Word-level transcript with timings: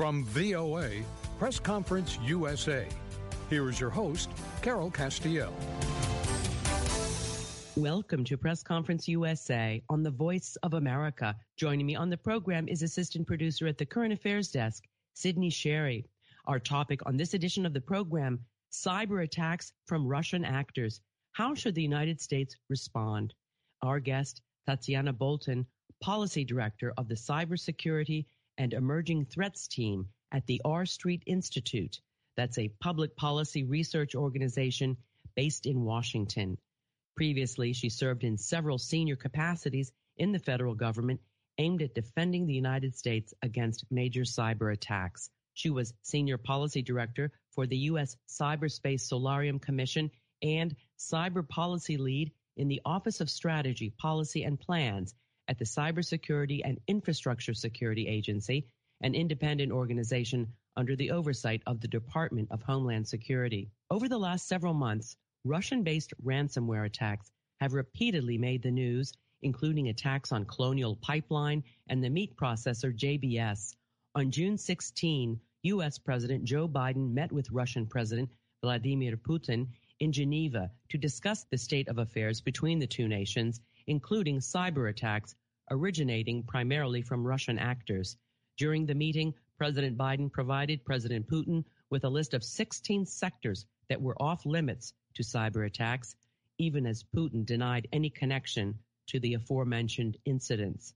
From 0.00 0.24
VOA, 0.24 1.02
Press 1.38 1.58
Conference 1.60 2.18
USA, 2.22 2.88
here 3.50 3.68
is 3.68 3.78
your 3.78 3.90
host, 3.90 4.30
Carol 4.62 4.90
Castiel. 4.90 5.52
Welcome 7.76 8.24
to 8.24 8.38
Press 8.38 8.62
Conference 8.62 9.06
USA 9.08 9.82
on 9.90 10.02
the 10.02 10.10
Voice 10.10 10.56
of 10.62 10.72
America. 10.72 11.36
Joining 11.58 11.84
me 11.84 11.96
on 11.96 12.08
the 12.08 12.16
program 12.16 12.66
is 12.66 12.82
assistant 12.82 13.26
producer 13.26 13.66
at 13.66 13.76
the 13.76 13.84
Current 13.84 14.14
Affairs 14.14 14.50
Desk, 14.50 14.82
Sydney 15.12 15.50
Sherry. 15.50 16.06
Our 16.46 16.58
topic 16.58 17.00
on 17.04 17.18
this 17.18 17.34
edition 17.34 17.66
of 17.66 17.74
the 17.74 17.80
program 17.82 18.40
cyber 18.72 19.22
attacks 19.22 19.74
from 19.84 20.08
Russian 20.08 20.46
actors. 20.46 21.02
How 21.32 21.54
should 21.54 21.74
the 21.74 21.82
United 21.82 22.22
States 22.22 22.56
respond? 22.70 23.34
Our 23.82 24.00
guest, 24.00 24.40
Tatiana 24.66 25.12
Bolton, 25.12 25.66
Policy 26.00 26.42
Director 26.42 26.94
of 26.96 27.06
the 27.06 27.14
Cybersecurity 27.14 28.24
and 28.60 28.74
Emerging 28.74 29.24
Threats 29.24 29.66
Team 29.66 30.06
at 30.30 30.46
the 30.46 30.60
R 30.66 30.84
Street 30.84 31.22
Institute. 31.24 31.98
That's 32.36 32.58
a 32.58 32.68
public 32.68 33.16
policy 33.16 33.64
research 33.64 34.14
organization 34.14 34.98
based 35.34 35.64
in 35.64 35.82
Washington. 35.82 36.58
Previously, 37.16 37.72
she 37.72 37.88
served 37.88 38.22
in 38.22 38.36
several 38.36 38.76
senior 38.76 39.16
capacities 39.16 39.92
in 40.18 40.32
the 40.32 40.38
federal 40.38 40.74
government 40.74 41.20
aimed 41.56 41.80
at 41.80 41.94
defending 41.94 42.46
the 42.46 42.52
United 42.52 42.94
States 42.94 43.32
against 43.40 43.90
major 43.90 44.24
cyber 44.24 44.70
attacks. 44.70 45.30
She 45.54 45.70
was 45.70 45.94
Senior 46.02 46.36
Policy 46.36 46.82
Director 46.82 47.32
for 47.52 47.66
the 47.66 47.78
U.S. 47.78 48.14
Cyberspace 48.28 49.00
Solarium 49.00 49.58
Commission 49.58 50.10
and 50.42 50.76
Cyber 50.98 51.48
Policy 51.48 51.96
Lead 51.96 52.30
in 52.58 52.68
the 52.68 52.82
Office 52.84 53.22
of 53.22 53.30
Strategy, 53.30 53.88
Policy 53.98 54.42
and 54.44 54.60
Plans 54.60 55.14
at 55.50 55.58
the 55.58 55.64
Cybersecurity 55.64 56.60
and 56.64 56.78
Infrastructure 56.86 57.54
Security 57.54 58.06
Agency, 58.06 58.68
an 59.02 59.16
independent 59.16 59.72
organization 59.72 60.52
under 60.76 60.94
the 60.94 61.10
oversight 61.10 61.60
of 61.66 61.80
the 61.80 61.88
Department 61.88 62.46
of 62.52 62.62
Homeland 62.62 63.08
Security. 63.08 63.68
Over 63.90 64.08
the 64.08 64.16
last 64.16 64.46
several 64.46 64.74
months, 64.74 65.16
Russian 65.44 65.82
based 65.82 66.12
ransomware 66.24 66.86
attacks 66.86 67.32
have 67.60 67.74
repeatedly 67.74 68.38
made 68.38 68.62
the 68.62 68.70
news, 68.70 69.12
including 69.42 69.88
attacks 69.88 70.30
on 70.30 70.44
Colonial 70.44 70.94
Pipeline 70.94 71.64
and 71.88 72.02
the 72.02 72.10
meat 72.10 72.36
processor 72.36 72.96
JBS. 72.96 73.74
On 74.14 74.30
June 74.30 74.56
16, 74.56 75.40
U.S. 75.64 75.98
President 75.98 76.44
Joe 76.44 76.68
Biden 76.68 77.12
met 77.12 77.32
with 77.32 77.50
Russian 77.50 77.86
President 77.86 78.30
Vladimir 78.62 79.16
Putin 79.16 79.66
in 79.98 80.12
Geneva 80.12 80.70
to 80.90 80.98
discuss 80.98 81.44
the 81.50 81.58
state 81.58 81.88
of 81.88 81.98
affairs 81.98 82.40
between 82.40 82.78
the 82.78 82.86
two 82.86 83.08
nations, 83.08 83.60
including 83.86 84.38
cyber 84.38 84.88
attacks 84.88 85.34
originating 85.70 86.42
primarily 86.42 87.02
from 87.02 87.26
Russian 87.26 87.58
actors. 87.58 88.16
During 88.56 88.86
the 88.86 88.94
meeting, 88.94 89.34
President 89.56 89.96
Biden 89.96 90.32
provided 90.32 90.84
President 90.84 91.28
Putin 91.28 91.64
with 91.90 92.04
a 92.04 92.08
list 92.08 92.34
of 92.34 92.44
16 92.44 93.06
sectors 93.06 93.66
that 93.88 94.00
were 94.00 94.20
off 94.20 94.46
limits 94.46 94.94
to 95.14 95.22
cyber 95.22 95.66
attacks, 95.66 96.16
even 96.58 96.86
as 96.86 97.04
Putin 97.16 97.44
denied 97.44 97.88
any 97.92 98.10
connection 98.10 98.78
to 99.08 99.20
the 99.20 99.34
aforementioned 99.34 100.16
incidents. 100.24 100.94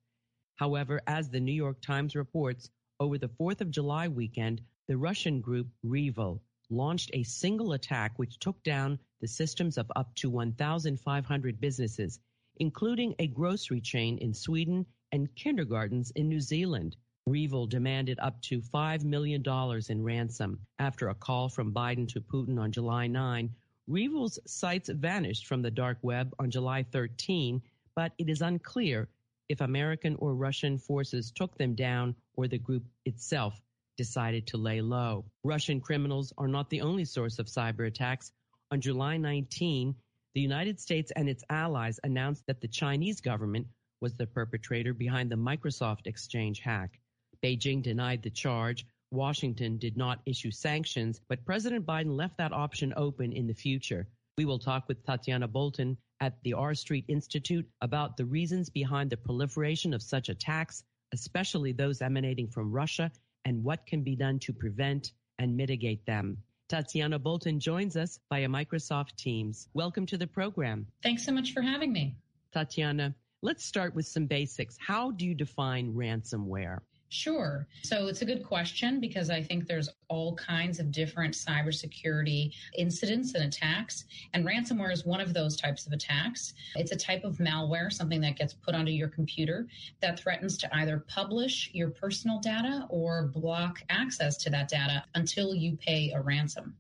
However, 0.57 1.01
as 1.07 1.29
the 1.29 1.41
New 1.41 1.53
York 1.53 1.81
Times 1.81 2.15
reports, 2.15 2.71
over 3.01 3.19
the 3.19 3.29
4th 3.29 3.61
of 3.61 3.71
July 3.71 4.09
weekend, 4.09 4.63
the 4.87 4.97
Russian 4.97 5.41
group 5.41 5.69
REvil 5.83 6.41
launched 6.71 7.11
a 7.13 7.23
single 7.25 7.73
attack 7.73 8.19
which 8.19 8.39
took 8.39 8.63
down 8.63 8.99
the 9.21 9.29
systems 9.29 9.79
of 9.79 9.91
up 9.97 10.15
to 10.15 10.31
1,500 10.31 11.61
businesses, 11.61 12.21
including 12.57 13.15
a 13.19 13.27
grocery 13.27 13.81
chain 13.81 14.19
in 14.19 14.35
Sweden 14.35 14.87
and 15.13 15.35
kindergartens 15.35 16.11
in 16.13 16.29
New 16.29 16.41
Zealand. 16.41 16.97
REvil 17.27 17.67
demanded 17.67 18.19
up 18.19 18.41
to 18.43 18.61
$5 18.61 19.05
million 19.05 19.43
in 19.89 20.03
ransom. 20.05 20.61
After 20.79 21.09
a 21.09 21.15
call 21.15 21.49
from 21.49 21.73
Biden 21.73 22.07
to 22.09 22.21
Putin 22.21 22.59
on 22.59 22.73
July 22.73 23.07
9, 23.07 23.51
REvil's 23.87 24.39
sites 24.47 24.89
vanished 24.89 25.47
from 25.47 25.63
the 25.63 25.71
dark 25.71 25.99
web 26.03 26.35
on 26.39 26.51
July 26.51 26.83
13, 26.83 27.63
but 27.95 28.13
it 28.19 28.29
is 28.29 28.43
unclear 28.43 29.09
if 29.49 29.61
American 29.61 30.17
or 30.17 30.35
Russian 30.35 30.79
forces 30.79 31.31
took 31.31 31.57
them 31.57 31.75
down 31.75 32.15
or 32.35 32.49
the 32.49 32.59
group 32.59 32.85
itself 33.05 33.61
decided 33.97 34.47
to 34.49 34.57
lay 34.57 34.81
low. 34.81 35.25
Russian 35.45 35.81
criminals 35.81 36.33
are 36.37 36.49
not 36.49 36.71
the 36.71 36.81
only 36.81 37.05
source 37.05 37.39
of 37.39 37.47
cyber 37.47 37.87
attacks. 37.87 38.33
On 38.71 38.81
July 38.81 39.19
19, 39.19 39.95
the 40.35 40.41
United 40.41 40.81
States 40.81 41.13
and 41.15 41.29
its 41.29 41.45
allies 41.49 42.01
announced 42.03 42.45
that 42.47 42.61
the 42.61 42.69
Chinese 42.69 43.21
government 43.21 43.67
was 44.01 44.15
the 44.15 44.27
perpetrator 44.27 44.93
behind 44.93 45.31
the 45.31 45.37
Microsoft 45.37 46.07
Exchange 46.07 46.59
hack. 46.59 46.99
Beijing 47.43 47.83
denied 47.83 48.23
the 48.23 48.31
charge. 48.31 48.85
Washington 49.13 49.79
did 49.79 49.97
not 49.97 50.23
issue 50.27 50.51
sanctions, 50.51 51.21
but 51.29 51.45
President 51.45 51.87
Biden 51.87 52.17
left 52.17 52.37
that 52.39 52.53
option 52.53 52.93
open 52.97 53.33
in 53.33 53.47
the 53.47 53.55
future. 53.55 54.09
We 54.37 54.45
will 54.45 54.59
talk 54.59 54.89
with 54.89 55.05
Tatiana 55.05 55.47
Bolton 55.47 55.97
at 56.21 56.43
the 56.43 56.55
R 56.55 56.75
Street 56.75 57.05
Institute 57.07 57.69
about 57.81 58.17
the 58.17 58.25
reasons 58.25 58.69
behind 58.69 59.11
the 59.11 59.17
proliferation 59.17 59.95
of 59.95 60.03
such 60.03 60.29
attacks, 60.29 60.83
especially 61.13 61.71
those 61.71 62.03
emanating 62.03 62.49
from 62.49 62.73
Russia, 62.73 63.13
and 63.45 63.63
what 63.63 63.87
can 63.87 64.03
be 64.03 64.17
done 64.17 64.41
to 64.41 64.53
prevent 64.53 65.13
and 65.39 65.57
mitigate 65.57 66.05
them. 66.07 66.39
Tatiana 66.75 67.21
Bolton 67.21 67.61
joins 67.61 67.97
us 67.97 68.19
via 68.29 68.49
Microsoft 68.49 69.15
Teams. 69.15 69.69
Welcome 69.75 70.07
to 70.07 70.19
the 70.19 70.27
program. 70.27 70.89
Thanks 71.05 71.25
so 71.25 71.31
much 71.31 71.53
for 71.53 71.63
having 71.63 71.93
me. 71.93 72.17
Tatiana, 72.53 73.15
let's 73.43 73.65
start 73.65 73.95
with 73.95 74.09
some 74.09 74.27
basics. 74.27 74.77
How 74.85 75.13
do 75.13 75.25
you 75.25 75.37
define 75.37 75.95
ransomware? 75.95 76.81
Sure. 77.15 77.69
So 77.83 78.09
it's 78.09 78.23
a 78.23 78.25
good 78.25 78.43
question 78.43 78.99
because 78.99 79.31
I 79.31 79.41
think 79.41 79.69
there's 79.69 79.89
all 80.09 80.35
kinds 80.35 80.81
of 80.81 80.91
different 80.91 81.33
cybersecurity 81.33 82.53
incidents 82.77 83.35
and 83.35 83.45
attacks. 83.45 84.07
And 84.33 84.45
ransomware 84.45 84.93
is 84.93 85.07
one 85.07 85.21
of 85.21 85.33
those 85.33 85.57
types 85.57 85.87
of 85.87 85.93
attacks. 85.93 86.55
It's 86.75 86.91
a 86.91 86.97
type 86.97 87.23
of 87.23 87.37
malware, 87.37 87.93
something 87.93 88.21
that 88.23 88.37
gets 88.37 88.53
put 88.53 88.75
onto 88.75 88.91
your 88.91 89.07
computer 89.07 89.69
that 90.03 90.19
threatens 90.19 90.59
to 90.59 90.77
either 90.77 91.05
publish 91.07 91.71
your 91.73 91.91
personal 91.91 92.41
data 92.41 92.85
or 92.91 93.29
block 93.29 93.79
access 93.91 94.37
to 94.39 94.51
that 94.51 94.69
data 94.69 95.05
until 95.15 95.55
you 95.55 95.77
pay 95.77 96.11
a 96.17 96.21
ransom. 96.21 96.75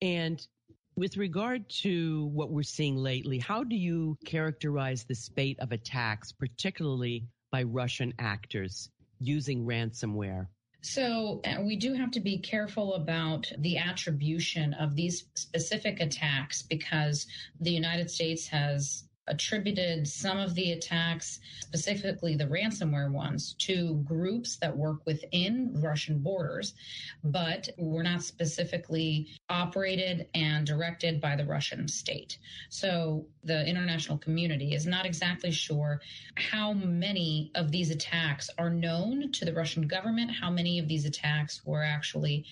And 0.00 0.46
with 0.94 1.16
regard 1.16 1.68
to 1.80 2.26
what 2.26 2.50
we're 2.50 2.62
seeing 2.62 2.96
lately, 2.96 3.40
how 3.40 3.64
do 3.64 3.74
you 3.74 4.16
characterize 4.24 5.02
the 5.02 5.16
spate 5.16 5.58
of 5.58 5.72
attacks, 5.72 6.30
particularly 6.30 7.26
by 7.50 7.64
Russian 7.64 8.14
actors? 8.20 8.88
Using 9.26 9.64
ransomware? 9.64 10.48
So 10.84 11.40
uh, 11.46 11.62
we 11.62 11.76
do 11.76 11.94
have 11.94 12.10
to 12.10 12.20
be 12.20 12.36
careful 12.38 12.94
about 12.94 13.50
the 13.58 13.78
attribution 13.78 14.74
of 14.74 14.94
these 14.94 15.24
specific 15.34 16.00
attacks 16.00 16.60
because 16.60 17.26
the 17.58 17.70
United 17.70 18.10
States 18.10 18.46
has 18.48 19.03
attributed 19.26 20.06
some 20.06 20.38
of 20.38 20.54
the 20.54 20.72
attacks, 20.72 21.40
specifically 21.60 22.36
the 22.36 22.44
ransomware 22.46 23.10
ones, 23.10 23.54
to 23.58 23.94
groups 24.04 24.56
that 24.56 24.76
work 24.76 25.04
within 25.06 25.72
Russian 25.80 26.18
borders, 26.18 26.74
but 27.22 27.68
were 27.78 28.02
not 28.02 28.22
specifically 28.22 29.28
operated 29.48 30.28
and 30.34 30.66
directed 30.66 31.20
by 31.20 31.36
the 31.36 31.46
Russian 31.46 31.88
state. 31.88 32.38
So 32.68 33.26
the 33.42 33.66
international 33.66 34.18
community 34.18 34.74
is 34.74 34.86
not 34.86 35.06
exactly 35.06 35.50
sure 35.50 36.00
how 36.36 36.72
many 36.72 37.50
of 37.54 37.70
these 37.70 37.90
attacks 37.90 38.50
are 38.58 38.70
known 38.70 39.32
to 39.32 39.44
the 39.44 39.52
Russian 39.52 39.86
government, 39.86 40.30
how 40.30 40.50
many 40.50 40.78
of 40.78 40.88
these 40.88 41.04
attacks 41.04 41.64
were 41.64 41.82
actually 41.82 42.44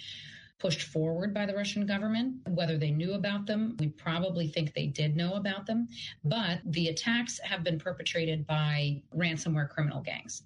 pushed 0.63 0.83
forward 0.83 1.35
by 1.35 1.45
the 1.45 1.53
Russian 1.53 1.85
government. 1.85 2.37
Whether 2.51 2.79
they 2.79 2.93
knew 2.93 3.15
about 3.15 3.47
them, 3.47 3.77
we 3.81 3.89
probably 3.89 4.47
think 4.47 4.73
they 4.73 4.87
did 4.87 5.17
know 5.17 5.35
about 5.35 5.67
them. 5.67 5.89
But 6.25 6.61
the 6.67 6.87
attacks 6.87 7.41
have 7.41 7.65
been 7.65 7.81
perpetrated 7.81 8.47
by 8.47 9.03
ransomware 9.15 9.69
criminal 9.69 10.01
gangs. 10.01 10.45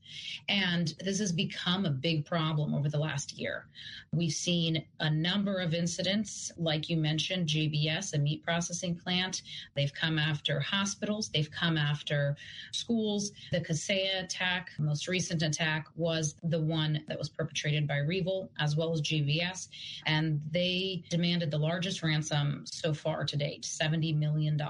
And 0.48 0.94
this 1.04 1.18
has 1.18 1.32
become 1.32 1.84
a 1.84 1.90
big 1.90 2.24
problem 2.24 2.74
over 2.74 2.88
the 2.88 2.98
last 2.98 3.38
year. 3.38 3.66
We've 4.10 4.32
seen 4.32 4.82
a 5.00 5.10
number 5.10 5.58
of 5.58 5.74
incidents, 5.74 6.50
like 6.56 6.88
you 6.88 6.96
mentioned, 6.96 7.48
JBS, 7.48 8.14
a 8.14 8.18
meat 8.18 8.42
processing 8.42 8.94
plant. 8.94 9.42
They've 9.74 9.92
come 9.92 10.18
after 10.18 10.60
hospitals, 10.60 11.28
they've 11.28 11.50
come 11.50 11.76
after 11.76 12.36
schools. 12.72 13.32
The 13.52 13.60
Kaseya 13.60 14.24
attack, 14.24 14.70
most 14.78 15.08
recent 15.08 15.42
attack, 15.42 15.88
was 15.94 16.36
the 16.42 16.60
one 16.60 17.04
that 17.06 17.18
was 17.18 17.28
perpetrated 17.28 17.86
by 17.86 17.98
REvil 17.98 18.48
as 18.58 18.76
well 18.76 18.94
as 18.94 19.02
JBS 19.02 19.68
and 20.06 20.40
they 20.50 21.02
demanded 21.10 21.50
the 21.50 21.58
largest 21.58 22.02
ransom 22.02 22.64
so 22.64 22.94
far 22.94 23.24
to 23.24 23.36
date 23.36 23.62
$70 23.62 24.16
million. 24.16 24.60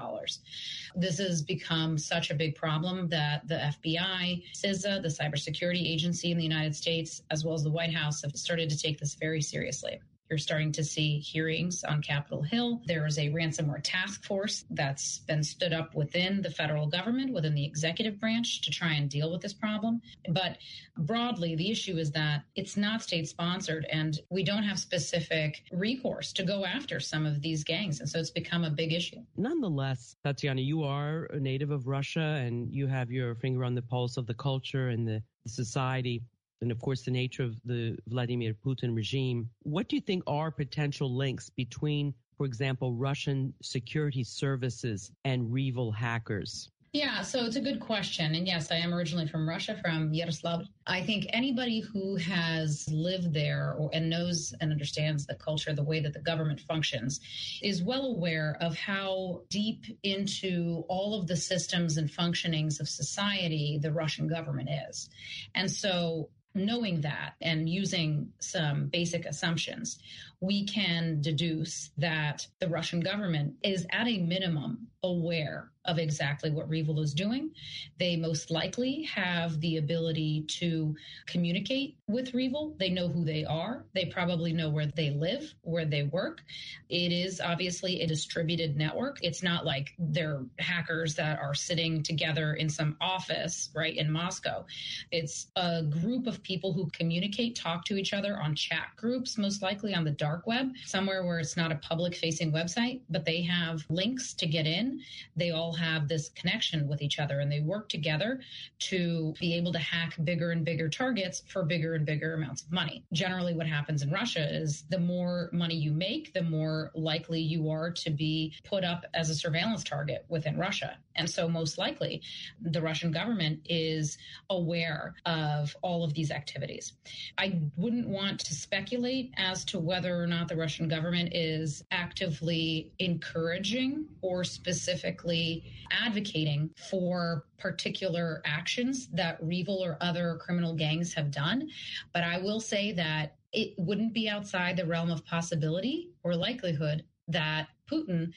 This 0.95 1.19
has 1.19 1.41
become 1.41 1.97
such 1.97 2.31
a 2.31 2.35
big 2.35 2.55
problem 2.55 3.07
that 3.09 3.47
the 3.47 3.55
FBI, 3.55 4.43
CISA, 4.53 5.01
the 5.01 5.07
cybersecurity 5.07 5.85
agency 5.85 6.31
in 6.31 6.37
the 6.37 6.43
United 6.43 6.75
States, 6.75 7.21
as 7.31 7.45
well 7.45 7.53
as 7.53 7.63
the 7.63 7.71
White 7.71 7.93
House, 7.93 8.21
have 8.23 8.35
started 8.35 8.69
to 8.69 8.77
take 8.77 8.99
this 8.99 9.15
very 9.15 9.41
seriously. 9.41 9.99
You're 10.29 10.37
starting 10.37 10.73
to 10.73 10.83
see 10.83 11.19
hearings 11.19 11.83
on 11.83 12.01
Capitol 12.01 12.41
Hill. 12.41 12.81
There 12.85 13.05
is 13.05 13.17
a 13.17 13.29
ransomware 13.29 13.81
task 13.81 14.25
force 14.25 14.65
that's 14.69 15.19
been 15.19 15.41
stood 15.43 15.71
up 15.71 15.95
within 15.95 16.41
the 16.41 16.49
federal 16.49 16.87
government, 16.87 17.33
within 17.33 17.55
the 17.55 17.65
executive 17.65 18.19
branch 18.19 18.61
to 18.61 18.71
try 18.71 18.93
and 18.93 19.09
deal 19.09 19.31
with 19.31 19.41
this 19.41 19.53
problem. 19.53 20.01
But 20.29 20.57
broadly, 20.97 21.55
the 21.55 21.71
issue 21.71 21.97
is 21.97 22.11
that 22.11 22.43
it's 22.55 22.75
not 22.75 23.01
state 23.01 23.27
sponsored 23.27 23.85
and 23.89 24.19
we 24.29 24.43
don't 24.43 24.63
have 24.63 24.79
specific 24.79 25.63
recourse 25.71 26.33
to 26.33 26.43
go 26.43 26.65
after 26.65 26.99
some 26.99 27.25
of 27.25 27.41
these 27.41 27.63
gangs. 27.63 28.01
And 28.01 28.09
so 28.09 28.19
it's 28.19 28.29
become 28.29 28.65
a 28.65 28.69
big 28.69 28.91
issue. 28.91 29.21
Nonetheless, 29.37 30.17
Tatiana, 30.23 30.61
you 30.61 30.83
are 30.83 31.25
a 31.31 31.39
native 31.39 31.71
of 31.71 31.87
Russia 31.87 32.41
and 32.43 32.73
you 32.73 32.87
have 32.87 33.11
your 33.11 33.35
finger 33.35 33.63
on 33.63 33.75
the 33.75 33.81
pulse 33.81 34.17
of 34.17 34.27
the 34.27 34.33
culture 34.33 34.89
and 34.89 35.07
the 35.07 35.23
society 35.47 36.21
and 36.61 36.71
of 36.71 36.79
course 36.79 37.03
the 37.03 37.11
nature 37.11 37.43
of 37.43 37.55
the 37.65 37.97
Vladimir 38.07 38.53
Putin 38.53 38.95
regime. 38.95 39.49
What 39.63 39.89
do 39.89 39.95
you 39.95 40.01
think 40.01 40.23
are 40.27 40.51
potential 40.51 41.15
links 41.15 41.49
between, 41.49 42.13
for 42.37 42.45
example, 42.45 42.93
Russian 42.93 43.53
security 43.61 44.23
services 44.23 45.11
and 45.23 45.51
REvil 45.53 45.91
hackers? 45.91 46.69
Yeah, 46.93 47.21
so 47.21 47.45
it's 47.45 47.57
a 47.57 47.61
good 47.61 47.79
question. 47.79 48.33
And 48.33 48.47
yes, 48.47 48.71
I 48.71 48.77
am 48.77 48.93
originally 48.93 49.27
from 49.27 49.47
Russia, 49.47 49.77
from 49.83 50.13
Yaroslavl. 50.13 50.65
I 50.87 51.03
think 51.03 51.27
anybody 51.29 51.81
who 51.81 52.15
has 52.15 52.87
lived 52.89 53.33
there 53.33 53.75
or, 53.77 53.89
and 53.93 54.09
knows 54.09 54.53
and 54.61 54.71
understands 54.71 55.25
the 55.25 55.35
culture, 55.35 55.73
the 55.73 55.83
way 55.83 55.99
that 55.99 56.13
the 56.13 56.21
government 56.21 56.61
functions, 56.61 57.19
is 57.61 57.83
well 57.83 58.05
aware 58.05 58.57
of 58.61 58.75
how 58.75 59.41
deep 59.49 59.83
into 60.01 60.85
all 60.87 61.19
of 61.19 61.27
the 61.27 61.35
systems 61.35 61.97
and 61.97 62.09
functionings 62.09 62.79
of 62.79 62.87
society 62.87 63.77
the 63.81 63.91
Russian 63.91 64.27
government 64.27 64.69
is. 64.89 65.09
And 65.53 65.69
so 65.69 66.29
knowing 66.57 67.01
that 67.01 67.35
and 67.41 67.69
using 67.69 68.31
some 68.39 68.87
basic 68.87 69.25
assumptions, 69.25 69.99
we 70.41 70.65
can 70.65 71.21
deduce 71.21 71.91
that 71.97 72.45
the 72.59 72.67
Russian 72.67 72.99
government 72.99 73.55
is 73.63 73.85
at 73.91 74.07
a 74.07 74.17
minimum 74.17 74.87
aware 75.03 75.71
of 75.87 75.97
exactly 75.97 76.51
what 76.51 76.69
REvil 76.69 76.99
is 76.99 77.13
doing. 77.13 77.51
They 77.97 78.17
most 78.17 78.51
likely 78.51 79.03
have 79.03 79.59
the 79.61 79.77
ability 79.77 80.45
to 80.59 80.95
communicate 81.25 81.97
with 82.07 82.33
REvil. 82.33 82.75
They 82.77 82.89
know 82.89 83.07
who 83.07 83.23
they 83.23 83.45
are. 83.45 83.85
They 83.93 84.05
probably 84.05 84.51
know 84.51 84.69
where 84.69 84.85
they 84.85 85.11
live, 85.11 85.53
where 85.61 85.85
they 85.85 86.03
work. 86.03 86.41
It 86.89 87.11
is 87.11 87.39
obviously 87.39 88.01
a 88.01 88.07
distributed 88.07 88.75
network. 88.77 89.17
It's 89.21 89.41
not 89.41 89.65
like 89.65 89.93
they're 89.97 90.43
hackers 90.59 91.15
that 91.15 91.39
are 91.39 91.55
sitting 91.55 92.03
together 92.03 92.53
in 92.53 92.69
some 92.69 92.97
office, 92.99 93.69
right, 93.73 93.95
in 93.95 94.11
Moscow. 94.11 94.65
It's 95.11 95.47
a 95.55 95.83
group 95.83 96.27
of 96.27 96.43
people 96.43 96.73
who 96.73 96.89
communicate, 96.91 97.55
talk 97.55 97.85
to 97.85 97.95
each 97.95 98.13
other 98.13 98.39
on 98.39 98.55
chat 98.55 98.89
groups, 98.97 99.37
most 99.37 99.61
likely 99.61 99.93
on 99.93 100.03
the 100.03 100.11
dark 100.11 100.45
web, 100.47 100.71
somewhere 100.85 101.25
where 101.25 101.39
it's 101.39 101.55
not 101.57 101.71
a 101.71 101.75
public 101.75 102.15
facing 102.15 102.51
website, 102.51 103.01
but 103.09 103.23
they 103.23 103.41
have 103.41 103.85
links 103.89 104.33
to 104.33 104.45
get 104.45 104.67
in. 104.67 104.99
They 105.35 105.51
all 105.51 105.73
have 105.77 106.07
this 106.07 106.29
connection 106.29 106.87
with 106.87 107.01
each 107.01 107.19
other 107.19 107.39
and 107.39 107.51
they 107.51 107.59
work 107.59 107.89
together 107.89 108.39
to 108.79 109.33
be 109.39 109.55
able 109.55 109.71
to 109.73 109.79
hack 109.79 110.15
bigger 110.23 110.51
and 110.51 110.65
bigger 110.65 110.89
targets 110.89 111.43
for 111.47 111.63
bigger 111.63 111.93
and 111.93 112.05
bigger 112.05 112.33
amounts 112.33 112.63
of 112.63 112.71
money. 112.71 113.03
Generally, 113.13 113.53
what 113.53 113.67
happens 113.67 114.01
in 114.01 114.11
Russia 114.11 114.47
is 114.53 114.83
the 114.89 114.99
more 114.99 115.49
money 115.53 115.75
you 115.75 115.91
make, 115.91 116.33
the 116.33 116.43
more 116.43 116.91
likely 116.95 117.39
you 117.39 117.69
are 117.69 117.91
to 117.91 118.09
be 118.09 118.53
put 118.63 118.83
up 118.83 119.05
as 119.13 119.29
a 119.29 119.35
surveillance 119.35 119.83
target 119.83 120.25
within 120.27 120.57
Russia. 120.57 120.97
And 121.15 121.29
so, 121.29 121.47
most 121.47 121.77
likely, 121.77 122.21
the 122.61 122.81
Russian 122.81 123.11
government 123.11 123.61
is 123.65 124.17
aware 124.49 125.15
of 125.25 125.75
all 125.81 126.03
of 126.03 126.13
these 126.13 126.31
activities. 126.31 126.93
I 127.37 127.59
wouldn't 127.75 128.07
want 128.07 128.39
to 128.41 128.53
speculate 128.53 129.33
as 129.37 129.65
to 129.65 129.79
whether 129.79 130.21
or 130.21 130.27
not 130.27 130.47
the 130.47 130.55
Russian 130.55 130.87
government 130.87 131.29
is 131.33 131.83
actively 131.91 132.91
encouraging 132.99 134.05
or 134.21 134.43
specifically 134.43 135.66
advocating 135.91 136.69
for 136.89 137.45
particular 137.57 138.41
actions 138.45 139.07
that 139.13 139.37
REvil 139.41 139.83
or 139.83 139.97
other 140.01 140.37
criminal 140.41 140.73
gangs 140.73 141.13
have 141.13 141.31
done. 141.31 141.69
But 142.13 142.23
I 142.23 142.37
will 142.37 142.59
say 142.59 142.91
that 142.93 143.35
it 143.53 143.73
wouldn't 143.77 144.13
be 144.13 144.29
outside 144.29 144.77
the 144.77 144.85
realm 144.85 145.09
of 145.09 145.25
possibility 145.25 146.11
or 146.23 146.35
likelihood 146.35 147.03
that 147.27 147.67
Putin 147.89 148.31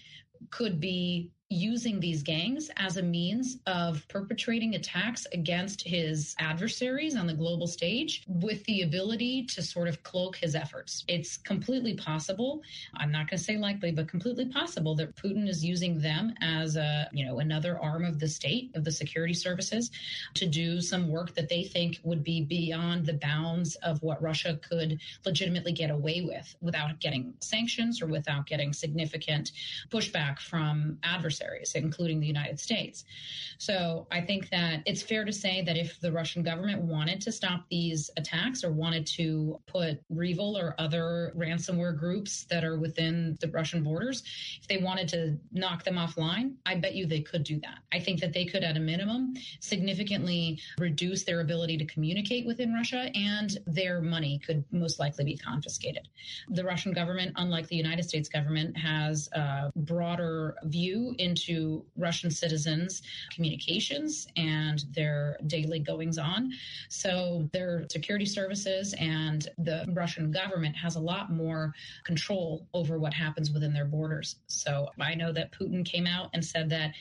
could 0.50 0.80
be 0.80 1.30
using 1.52 1.98
these 1.98 2.22
gangs 2.22 2.70
as 2.76 2.96
a 2.96 3.02
means 3.02 3.58
of 3.66 4.06
perpetrating 4.06 4.76
attacks 4.76 5.26
against 5.32 5.82
his 5.82 6.36
adversaries 6.38 7.16
on 7.16 7.26
the 7.26 7.34
global 7.34 7.66
stage 7.66 8.22
with 8.28 8.62
the 8.64 8.82
ability 8.82 9.44
to 9.44 9.60
sort 9.60 9.88
of 9.88 10.00
cloak 10.04 10.36
his 10.36 10.54
efforts. 10.54 11.04
It's 11.08 11.36
completely 11.38 11.94
possible. 11.94 12.62
I'm 12.94 13.10
not 13.10 13.28
going 13.28 13.38
to 13.38 13.42
say 13.42 13.56
likely, 13.56 13.90
but 13.90 14.06
completely 14.06 14.46
possible 14.46 14.94
that 14.94 15.16
Putin 15.16 15.48
is 15.48 15.64
using 15.64 15.98
them 15.98 16.32
as 16.40 16.76
a, 16.76 17.08
you 17.12 17.26
know, 17.26 17.40
another 17.40 17.80
arm 17.80 18.04
of 18.04 18.20
the 18.20 18.28
state, 18.28 18.70
of 18.76 18.84
the 18.84 18.92
security 18.92 19.34
services 19.34 19.90
to 20.34 20.46
do 20.46 20.80
some 20.80 21.08
work 21.08 21.34
that 21.34 21.48
they 21.48 21.64
think 21.64 21.98
would 22.04 22.22
be 22.22 22.42
beyond 22.42 23.04
the 23.04 23.14
bounds 23.14 23.74
of 23.76 24.00
what 24.04 24.22
Russia 24.22 24.56
could 24.62 25.00
legitimately 25.26 25.72
get 25.72 25.90
away 25.90 26.20
with 26.20 26.54
without 26.60 27.00
getting 27.00 27.34
sanctions 27.40 28.00
or 28.00 28.06
without 28.06 28.46
getting 28.46 28.72
significant 28.72 29.50
pushback 29.90 30.38
from 30.38 30.96
adversaries 31.02 31.39
adversaries, 31.40 31.72
including 31.74 32.20
the 32.20 32.26
United 32.26 32.58
States. 32.58 33.04
So 33.58 34.06
I 34.10 34.20
think 34.20 34.50
that 34.50 34.82
it's 34.86 35.02
fair 35.02 35.24
to 35.24 35.32
say 35.32 35.62
that 35.62 35.76
if 35.76 36.00
the 36.00 36.12
Russian 36.12 36.42
government 36.42 36.82
wanted 36.82 37.20
to 37.22 37.32
stop 37.32 37.64
these 37.70 38.10
attacks 38.16 38.64
or 38.64 38.72
wanted 38.72 39.06
to 39.18 39.60
put 39.66 40.02
REvil 40.08 40.56
or 40.56 40.74
other 40.78 41.32
ransomware 41.36 41.98
groups 41.98 42.44
that 42.50 42.64
are 42.64 42.78
within 42.78 43.36
the 43.40 43.48
Russian 43.48 43.82
borders, 43.82 44.22
if 44.60 44.68
they 44.68 44.78
wanted 44.78 45.08
to 45.08 45.36
knock 45.52 45.84
them 45.84 45.96
offline, 45.96 46.54
I 46.64 46.76
bet 46.76 46.94
you 46.94 47.06
they 47.06 47.20
could 47.20 47.44
do 47.44 47.60
that. 47.60 47.78
I 47.92 48.00
think 48.00 48.20
that 48.20 48.32
they 48.32 48.46
could, 48.46 48.62
at 48.62 48.76
a 48.76 48.80
minimum, 48.80 49.34
significantly 49.60 50.58
reduce 50.78 51.24
their 51.24 51.40
ability 51.40 51.76
to 51.78 51.84
communicate 51.84 52.46
within 52.46 52.72
Russia 52.72 53.10
and 53.14 53.58
their 53.66 54.00
money 54.00 54.40
could 54.44 54.64
most 54.72 54.98
likely 54.98 55.24
be 55.24 55.36
confiscated. 55.36 56.08
The 56.48 56.64
Russian 56.64 56.92
government, 56.92 57.32
unlike 57.36 57.68
the 57.68 57.76
United 57.76 58.04
States 58.04 58.28
government, 58.28 58.76
has 58.76 59.28
a 59.32 59.70
broader 59.76 60.56
view 60.64 61.14
in 61.18 61.29
into 61.30 61.84
Russian 61.96 62.30
citizens' 62.30 63.02
communications 63.34 64.26
and 64.36 64.84
their 64.92 65.36
daily 65.46 65.78
goings 65.78 66.18
on. 66.18 66.52
So 66.88 67.48
their 67.52 67.86
security 67.90 68.26
services 68.26 68.94
and 68.98 69.48
the 69.58 69.86
Russian 69.92 70.30
government 70.30 70.76
has 70.76 70.96
a 70.96 71.00
lot 71.00 71.32
more 71.32 71.72
control 72.04 72.66
over 72.74 72.98
what 72.98 73.14
happens 73.14 73.50
within 73.50 73.72
their 73.72 73.84
borders. 73.84 74.36
So 74.46 74.88
I 75.00 75.14
know 75.14 75.32
that 75.32 75.52
Putin 75.52 75.84
came 75.84 76.06
out 76.06 76.30
and 76.34 76.44
said 76.44 76.68
that 76.70 76.92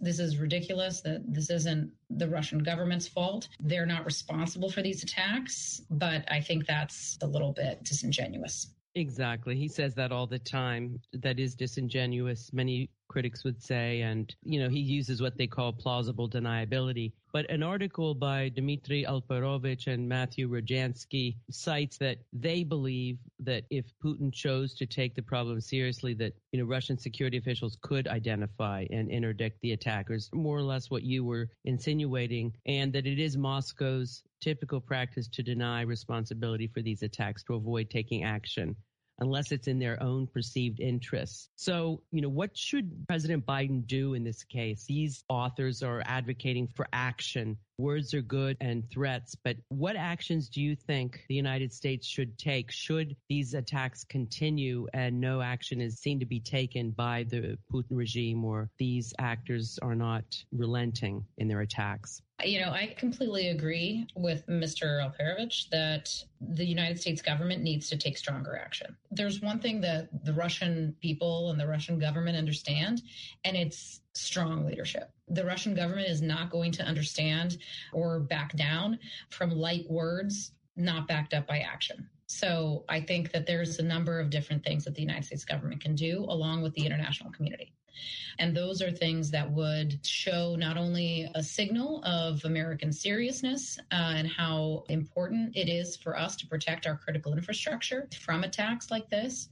this 0.00 0.18
is 0.18 0.38
ridiculous, 0.38 1.02
that 1.02 1.22
this 1.28 1.50
isn't 1.50 1.90
the 2.08 2.28
Russian 2.28 2.60
government's 2.60 3.06
fault. 3.06 3.48
They're 3.60 3.86
not 3.86 4.06
responsible 4.06 4.70
for 4.70 4.82
these 4.82 5.02
attacks, 5.02 5.82
but 5.90 6.24
I 6.30 6.40
think 6.40 6.66
that's 6.66 7.18
a 7.22 7.26
little 7.26 7.52
bit 7.52 7.84
disingenuous. 7.84 8.68
Exactly. 8.94 9.56
He 9.56 9.68
says 9.68 9.94
that 9.94 10.10
all 10.10 10.26
the 10.26 10.38
time. 10.38 10.98
That 11.12 11.38
is 11.38 11.54
disingenuous, 11.54 12.50
many 12.52 12.90
critics 13.10 13.42
would 13.42 13.60
say. 13.60 14.02
And, 14.02 14.32
you 14.44 14.60
know, 14.60 14.68
he 14.68 14.78
uses 14.78 15.20
what 15.20 15.36
they 15.36 15.48
call 15.48 15.72
plausible 15.72 16.30
deniability. 16.30 17.12
But 17.32 17.50
an 17.50 17.62
article 17.62 18.14
by 18.14 18.50
Dmitri 18.50 19.04
Alperovitch 19.04 19.88
and 19.88 20.08
Matthew 20.08 20.48
Rojansky 20.48 21.36
cites 21.50 21.98
that 21.98 22.18
they 22.32 22.62
believe 22.62 23.18
that 23.40 23.64
if 23.70 23.84
Putin 24.04 24.32
chose 24.32 24.74
to 24.74 24.86
take 24.86 25.14
the 25.14 25.22
problem 25.22 25.60
seriously, 25.60 26.14
that, 26.14 26.32
you 26.52 26.60
know, 26.60 26.66
Russian 26.66 26.98
security 26.98 27.36
officials 27.36 27.76
could 27.82 28.06
identify 28.06 28.86
and 28.90 29.10
interdict 29.10 29.60
the 29.60 29.72
attackers, 29.72 30.30
more 30.32 30.56
or 30.56 30.62
less 30.62 30.90
what 30.90 31.02
you 31.02 31.24
were 31.24 31.48
insinuating, 31.64 32.52
and 32.66 32.92
that 32.92 33.06
it 33.06 33.18
is 33.18 33.36
Moscow's 33.36 34.22
typical 34.40 34.80
practice 34.80 35.28
to 35.28 35.42
deny 35.42 35.82
responsibility 35.82 36.68
for 36.68 36.80
these 36.80 37.02
attacks 37.02 37.42
to 37.44 37.54
avoid 37.54 37.90
taking 37.90 38.24
action 38.24 38.74
unless 39.20 39.52
it's 39.52 39.68
in 39.68 39.78
their 39.78 40.02
own 40.02 40.26
perceived 40.26 40.80
interests. 40.80 41.48
So, 41.56 42.02
you 42.10 42.20
know, 42.22 42.28
what 42.28 42.56
should 42.56 43.06
President 43.06 43.46
Biden 43.46 43.86
do 43.86 44.14
in 44.14 44.24
this 44.24 44.42
case? 44.44 44.84
These 44.86 45.24
authors 45.28 45.82
are 45.82 46.02
advocating 46.06 46.66
for 46.68 46.86
action. 46.92 47.58
Words 47.80 48.12
are 48.12 48.20
good 48.20 48.58
and 48.60 48.84
threats, 48.90 49.34
but 49.34 49.56
what 49.70 49.96
actions 49.96 50.50
do 50.50 50.60
you 50.60 50.76
think 50.76 51.24
the 51.30 51.34
United 51.34 51.72
States 51.72 52.06
should 52.06 52.36
take 52.36 52.70
should 52.70 53.16
these 53.30 53.54
attacks 53.54 54.04
continue 54.04 54.86
and 54.92 55.18
no 55.18 55.40
action 55.40 55.80
is 55.80 55.98
seen 55.98 56.20
to 56.20 56.26
be 56.26 56.40
taken 56.40 56.90
by 56.90 57.24
the 57.30 57.56
Putin 57.72 57.96
regime 57.96 58.44
or 58.44 58.68
these 58.78 59.14
actors 59.18 59.78
are 59.80 59.94
not 59.94 60.24
relenting 60.52 61.24
in 61.38 61.48
their 61.48 61.62
attacks? 61.62 62.20
You 62.44 62.60
know, 62.60 62.70
I 62.70 62.94
completely 62.98 63.48
agree 63.48 64.06
with 64.14 64.46
Mr. 64.46 65.00
Alperovitch 65.02 65.68
that 65.70 66.22
the 66.40 66.64
United 66.64 67.00
States 67.00 67.22
government 67.22 67.62
needs 67.62 67.88
to 67.90 67.96
take 67.96 68.16
stronger 68.16 68.56
action. 68.56 68.96
There's 69.10 69.40
one 69.40 69.58
thing 69.58 69.80
that 69.82 70.24
the 70.24 70.32
Russian 70.32 70.94
people 71.00 71.50
and 71.50 71.58
the 71.58 71.66
Russian 71.66 71.98
government 71.98 72.36
understand, 72.36 73.02
and 73.44 73.56
it's 73.56 74.00
strong 74.14 74.66
leadership. 74.66 75.10
The 75.28 75.44
Russian 75.44 75.74
government 75.74 76.08
is 76.08 76.22
not 76.22 76.50
going 76.50 76.72
to 76.72 76.82
understand 76.82 77.58
or 77.92 78.20
back 78.20 78.56
down 78.56 78.98
from 79.30 79.50
light 79.50 79.88
words 79.88 80.52
not 80.76 81.06
backed 81.06 81.34
up 81.34 81.46
by 81.46 81.58
action. 81.58 82.08
So 82.30 82.84
I 82.88 83.00
think 83.00 83.32
that 83.32 83.44
there's 83.44 83.80
a 83.80 83.82
number 83.82 84.20
of 84.20 84.30
different 84.30 84.62
things 84.62 84.84
that 84.84 84.94
the 84.94 85.02
United 85.02 85.24
States 85.24 85.44
government 85.44 85.82
can 85.82 85.96
do 85.96 86.24
along 86.28 86.62
with 86.62 86.72
the 86.74 86.86
international 86.86 87.32
community. 87.32 87.74
And 88.38 88.56
those 88.56 88.80
are 88.80 88.90
things 88.92 89.32
that 89.32 89.50
would 89.50 89.98
show 90.06 90.54
not 90.54 90.76
only 90.76 91.28
a 91.34 91.42
signal 91.42 92.02
of 92.04 92.44
American 92.44 92.92
seriousness 92.92 93.80
uh, 93.90 94.14
and 94.14 94.28
how 94.28 94.84
important 94.88 95.56
it 95.56 95.68
is 95.68 95.96
for 95.96 96.16
us 96.16 96.36
to 96.36 96.46
protect 96.46 96.86
our 96.86 96.96
critical 96.96 97.32
infrastructure 97.32 98.08
from 98.20 98.44
attacks 98.44 98.92
like 98.92 99.10
this, 99.10 99.48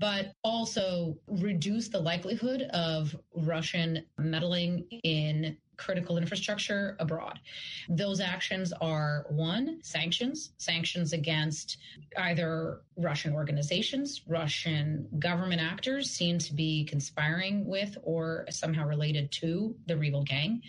but 0.00 0.32
also 0.42 1.18
reduce 1.26 1.88
the 1.88 2.00
likelihood 2.00 2.62
of 2.72 3.14
Russian 3.36 4.06
meddling 4.16 4.86
in 5.04 5.58
critical 5.84 6.16
infrastructure 6.16 6.96
abroad. 7.00 7.40
Those 7.88 8.20
actions 8.20 8.72
are 8.80 9.26
one, 9.30 9.80
sanctions, 9.82 10.52
sanctions 10.58 11.12
against 11.12 11.78
either 12.16 12.82
Russian 12.96 13.32
organizations, 13.32 14.22
Russian 14.26 15.08
government 15.18 15.60
actors 15.60 16.10
seem 16.10 16.38
to 16.38 16.54
be 16.54 16.84
conspiring 16.84 17.66
with 17.66 17.96
or 18.02 18.46
somehow 18.50 18.86
related 18.86 19.32
to 19.32 19.74
the 19.86 19.96
REvil 19.96 20.22
gang, 20.24 20.62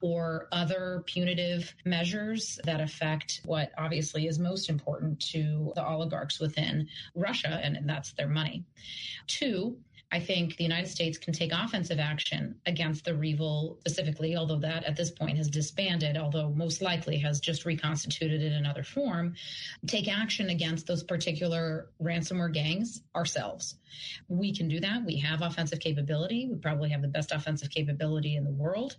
or 0.00 0.48
other 0.52 1.02
punitive 1.06 1.74
measures 1.84 2.58
that 2.64 2.80
affect 2.80 3.42
what 3.44 3.72
obviously 3.78 4.26
is 4.26 4.38
most 4.38 4.68
important 4.68 5.20
to 5.20 5.72
the 5.74 5.86
oligarchs 5.86 6.40
within 6.40 6.88
Russia, 7.14 7.60
and 7.62 7.78
that's 7.88 8.12
their 8.12 8.28
money. 8.28 8.64
Two, 9.26 9.76
I 10.12 10.20
think 10.20 10.56
the 10.56 10.62
United 10.62 10.88
States 10.88 11.18
can 11.18 11.32
take 11.32 11.52
offensive 11.52 11.98
action 11.98 12.60
against 12.64 13.04
the 13.04 13.14
REvil 13.14 13.78
specifically, 13.80 14.36
although 14.36 14.60
that 14.60 14.84
at 14.84 14.96
this 14.96 15.10
point 15.10 15.36
has 15.36 15.48
disbanded, 15.48 16.16
although 16.16 16.50
most 16.50 16.80
likely 16.80 17.18
has 17.18 17.40
just 17.40 17.64
reconstituted 17.64 18.40
in 18.40 18.52
another 18.52 18.84
form, 18.84 19.34
take 19.86 20.08
action 20.08 20.48
against 20.48 20.86
those 20.86 21.02
particular 21.02 21.90
ransomware 22.00 22.52
gangs 22.52 23.02
ourselves. 23.16 23.78
We 24.28 24.54
can 24.54 24.68
do 24.68 24.78
that. 24.78 25.04
We 25.04 25.16
have 25.18 25.42
offensive 25.42 25.80
capability. 25.80 26.46
We 26.48 26.56
probably 26.56 26.90
have 26.90 27.02
the 27.02 27.08
best 27.08 27.32
offensive 27.32 27.70
capability 27.70 28.36
in 28.36 28.44
the 28.44 28.50
world. 28.50 28.96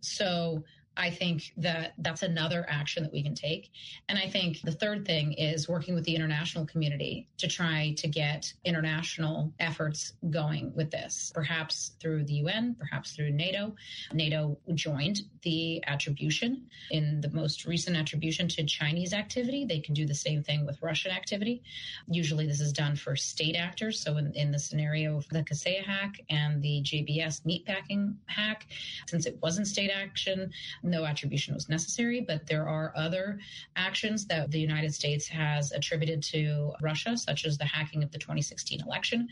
So 0.00 0.64
I 0.98 1.10
think 1.10 1.52
that 1.58 1.94
that's 1.98 2.24
another 2.24 2.66
action 2.68 3.04
that 3.04 3.12
we 3.12 3.22
can 3.22 3.34
take. 3.34 3.70
And 4.08 4.18
I 4.18 4.28
think 4.28 4.60
the 4.62 4.72
third 4.72 5.06
thing 5.06 5.32
is 5.34 5.68
working 5.68 5.94
with 5.94 6.02
the 6.02 6.16
international 6.16 6.66
community 6.66 7.28
to 7.38 7.46
try 7.46 7.94
to 7.98 8.08
get 8.08 8.52
international 8.64 9.52
efforts 9.60 10.14
going 10.30 10.74
with 10.74 10.90
this, 10.90 11.30
perhaps 11.32 11.92
through 12.00 12.24
the 12.24 12.34
UN, 12.34 12.74
perhaps 12.76 13.12
through 13.12 13.30
NATO. 13.30 13.76
NATO 14.12 14.58
joined 14.74 15.20
the 15.42 15.82
attribution 15.86 16.66
in 16.90 17.20
the 17.20 17.30
most 17.30 17.64
recent 17.64 17.96
attribution 17.96 18.48
to 18.48 18.64
Chinese 18.64 19.12
activity. 19.12 19.64
They 19.64 19.78
can 19.78 19.94
do 19.94 20.04
the 20.04 20.14
same 20.14 20.42
thing 20.42 20.66
with 20.66 20.82
Russian 20.82 21.12
activity. 21.12 21.62
Usually 22.10 22.46
this 22.46 22.60
is 22.60 22.72
done 22.72 22.96
for 22.96 23.14
state 23.14 23.54
actors. 23.54 24.00
So 24.00 24.16
in, 24.16 24.32
in 24.34 24.50
the 24.50 24.58
scenario 24.58 25.16
of 25.16 25.28
the 25.28 25.44
Kaseya 25.44 25.84
hack 25.84 26.20
and 26.28 26.60
the 26.60 26.82
JBS 26.82 27.42
meatpacking 27.46 28.16
hack, 28.26 28.66
since 29.06 29.26
it 29.26 29.38
wasn't 29.40 29.68
state 29.68 29.92
action, 29.94 30.50
no 30.90 31.04
attribution 31.04 31.54
was 31.54 31.68
necessary, 31.68 32.20
but 32.20 32.46
there 32.46 32.68
are 32.68 32.92
other 32.96 33.38
actions 33.76 34.26
that 34.26 34.50
the 34.50 34.60
United 34.60 34.94
States 34.94 35.28
has 35.28 35.72
attributed 35.72 36.22
to 36.24 36.72
Russia, 36.80 37.16
such 37.16 37.44
as 37.44 37.58
the 37.58 37.64
hacking 37.64 38.02
of 38.02 38.10
the 38.10 38.18
2016 38.18 38.82
election. 38.82 39.28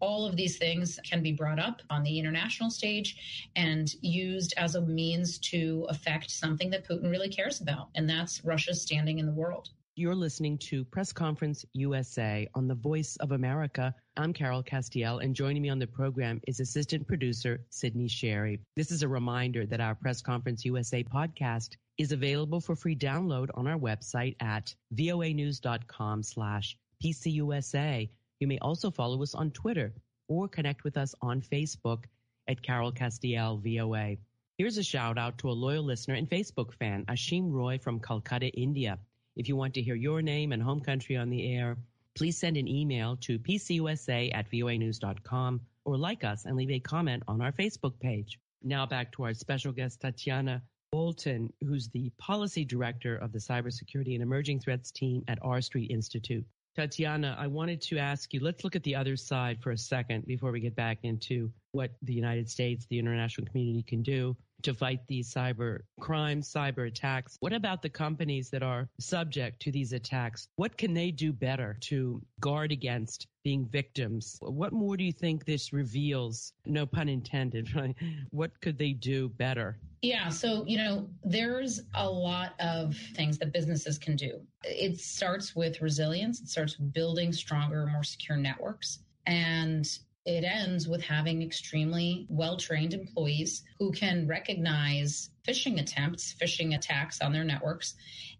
All 0.00 0.26
of 0.26 0.36
these 0.36 0.58
things 0.58 0.98
can 1.04 1.22
be 1.22 1.32
brought 1.32 1.58
up 1.58 1.82
on 1.90 2.02
the 2.02 2.18
international 2.18 2.70
stage 2.70 3.50
and 3.56 3.92
used 4.00 4.54
as 4.56 4.74
a 4.74 4.80
means 4.80 5.38
to 5.38 5.86
affect 5.88 6.30
something 6.30 6.70
that 6.70 6.86
Putin 6.86 7.10
really 7.10 7.28
cares 7.28 7.60
about, 7.60 7.88
and 7.94 8.08
that's 8.08 8.44
Russia's 8.44 8.82
standing 8.82 9.18
in 9.18 9.26
the 9.26 9.32
world. 9.32 9.70
You're 9.96 10.14
listening 10.14 10.56
to 10.58 10.84
Press 10.84 11.12
Conference 11.12 11.64
USA 11.72 12.48
on 12.54 12.68
the 12.68 12.76
Voice 12.76 13.16
of 13.16 13.32
America. 13.32 13.92
I'm 14.16 14.32
Carol 14.32 14.62
Castiel, 14.62 15.22
and 15.22 15.34
joining 15.34 15.62
me 15.62 15.68
on 15.68 15.80
the 15.80 15.86
program 15.88 16.40
is 16.46 16.60
assistant 16.60 17.08
producer 17.08 17.66
Sydney 17.70 18.06
Sherry. 18.06 18.60
This 18.76 18.92
is 18.92 19.02
a 19.02 19.08
reminder 19.08 19.66
that 19.66 19.80
our 19.80 19.96
Press 19.96 20.22
Conference 20.22 20.64
USA 20.64 21.02
podcast 21.02 21.70
is 21.98 22.12
available 22.12 22.60
for 22.60 22.76
free 22.76 22.94
download 22.94 23.48
on 23.54 23.66
our 23.66 23.76
website 23.76 24.36
at 24.40 24.72
voanews.com 24.94 26.22
slash 26.22 26.78
PCUSA. 27.04 28.08
You 28.38 28.46
may 28.46 28.58
also 28.60 28.92
follow 28.92 29.20
us 29.24 29.34
on 29.34 29.50
Twitter 29.50 29.92
or 30.28 30.46
connect 30.46 30.84
with 30.84 30.96
us 30.96 31.16
on 31.20 31.42
Facebook 31.42 32.04
at 32.46 32.62
Carol 32.62 32.92
Castiel 32.92 33.60
VOA. 33.60 34.16
Here's 34.56 34.78
a 34.78 34.84
shout 34.84 35.18
out 35.18 35.36
to 35.38 35.50
a 35.50 35.52
loyal 35.52 35.82
listener 35.82 36.14
and 36.14 36.30
Facebook 36.30 36.74
fan, 36.74 37.04
Ashim 37.06 37.50
Roy 37.50 37.76
from 37.78 37.98
Calcutta, 37.98 38.50
India. 38.50 39.00
If 39.40 39.48
you 39.48 39.56
want 39.56 39.72
to 39.72 39.80
hear 39.80 39.94
your 39.94 40.20
name 40.20 40.52
and 40.52 40.62
home 40.62 40.80
country 40.80 41.16
on 41.16 41.30
the 41.30 41.56
air, 41.56 41.78
please 42.14 42.36
send 42.36 42.58
an 42.58 42.68
email 42.68 43.16
to 43.22 43.38
pcusa 43.38 44.30
at 44.34 44.50
voanews.com 44.50 45.62
or 45.86 45.96
like 45.96 46.24
us 46.24 46.44
and 46.44 46.58
leave 46.58 46.70
a 46.70 46.78
comment 46.78 47.22
on 47.26 47.40
our 47.40 47.50
Facebook 47.50 47.98
page. 48.00 48.38
Now 48.62 48.84
back 48.84 49.10
to 49.12 49.22
our 49.24 49.32
special 49.32 49.72
guest, 49.72 49.98
Tatiana 50.02 50.60
Bolton, 50.92 51.50
who's 51.62 51.88
the 51.88 52.12
policy 52.18 52.66
director 52.66 53.16
of 53.16 53.32
the 53.32 53.38
cybersecurity 53.38 54.12
and 54.12 54.22
emerging 54.22 54.60
threats 54.60 54.90
team 54.90 55.24
at 55.26 55.38
R 55.40 55.62
Street 55.62 55.90
Institute. 55.90 56.44
Tatiana, 56.76 57.34
I 57.38 57.46
wanted 57.46 57.80
to 57.80 57.96
ask 57.96 58.34
you, 58.34 58.40
let's 58.40 58.62
look 58.62 58.76
at 58.76 58.82
the 58.82 58.94
other 58.94 59.16
side 59.16 59.58
for 59.62 59.70
a 59.70 59.78
second 59.78 60.26
before 60.26 60.52
we 60.52 60.60
get 60.60 60.76
back 60.76 60.98
into 61.02 61.50
what 61.72 61.92
the 62.02 62.12
United 62.12 62.50
States, 62.50 62.84
the 62.90 62.98
international 62.98 63.46
community 63.46 63.84
can 63.84 64.02
do 64.02 64.36
to 64.62 64.74
fight 64.74 65.00
these 65.06 65.32
cyber 65.32 65.80
crimes, 66.00 66.52
cyber 66.52 66.86
attacks. 66.88 67.36
What 67.40 67.52
about 67.52 67.82
the 67.82 67.88
companies 67.88 68.50
that 68.50 68.62
are 68.62 68.88
subject 68.98 69.60
to 69.62 69.72
these 69.72 69.92
attacks? 69.92 70.48
What 70.56 70.76
can 70.76 70.94
they 70.94 71.10
do 71.10 71.32
better 71.32 71.76
to 71.82 72.22
guard 72.40 72.72
against 72.72 73.26
being 73.42 73.66
victims? 73.66 74.38
What 74.40 74.72
more 74.72 74.96
do 74.96 75.04
you 75.04 75.12
think 75.12 75.44
this 75.44 75.72
reveals? 75.72 76.52
No 76.66 76.86
pun 76.86 77.08
intended, 77.08 77.74
right? 77.76 77.94
What 78.30 78.60
could 78.60 78.78
they 78.78 78.92
do 78.92 79.28
better? 79.30 79.78
Yeah, 80.02 80.30
so, 80.30 80.64
you 80.66 80.78
know, 80.78 81.08
there's 81.24 81.82
a 81.94 82.08
lot 82.08 82.54
of 82.58 82.96
things 83.14 83.36
that 83.38 83.52
businesses 83.52 83.98
can 83.98 84.16
do. 84.16 84.40
It 84.64 84.98
starts 84.98 85.54
with 85.54 85.82
resilience, 85.82 86.40
it 86.40 86.48
starts 86.48 86.78
with 86.78 86.92
building 86.92 87.32
stronger, 87.32 87.86
more 87.86 88.04
secure 88.04 88.38
networks. 88.38 89.00
And 89.26 89.86
it 90.24 90.44
ends 90.44 90.86
with 90.86 91.02
having 91.02 91.42
extremely 91.42 92.26
well 92.28 92.56
trained 92.56 92.94
employees 92.94 93.62
who 93.78 93.90
can 93.92 94.26
recognize 94.26 95.30
phishing 95.46 95.80
attempts, 95.80 96.34
phishing 96.40 96.74
attacks 96.74 97.20
on 97.20 97.32
their 97.32 97.44
networks, 97.44 97.94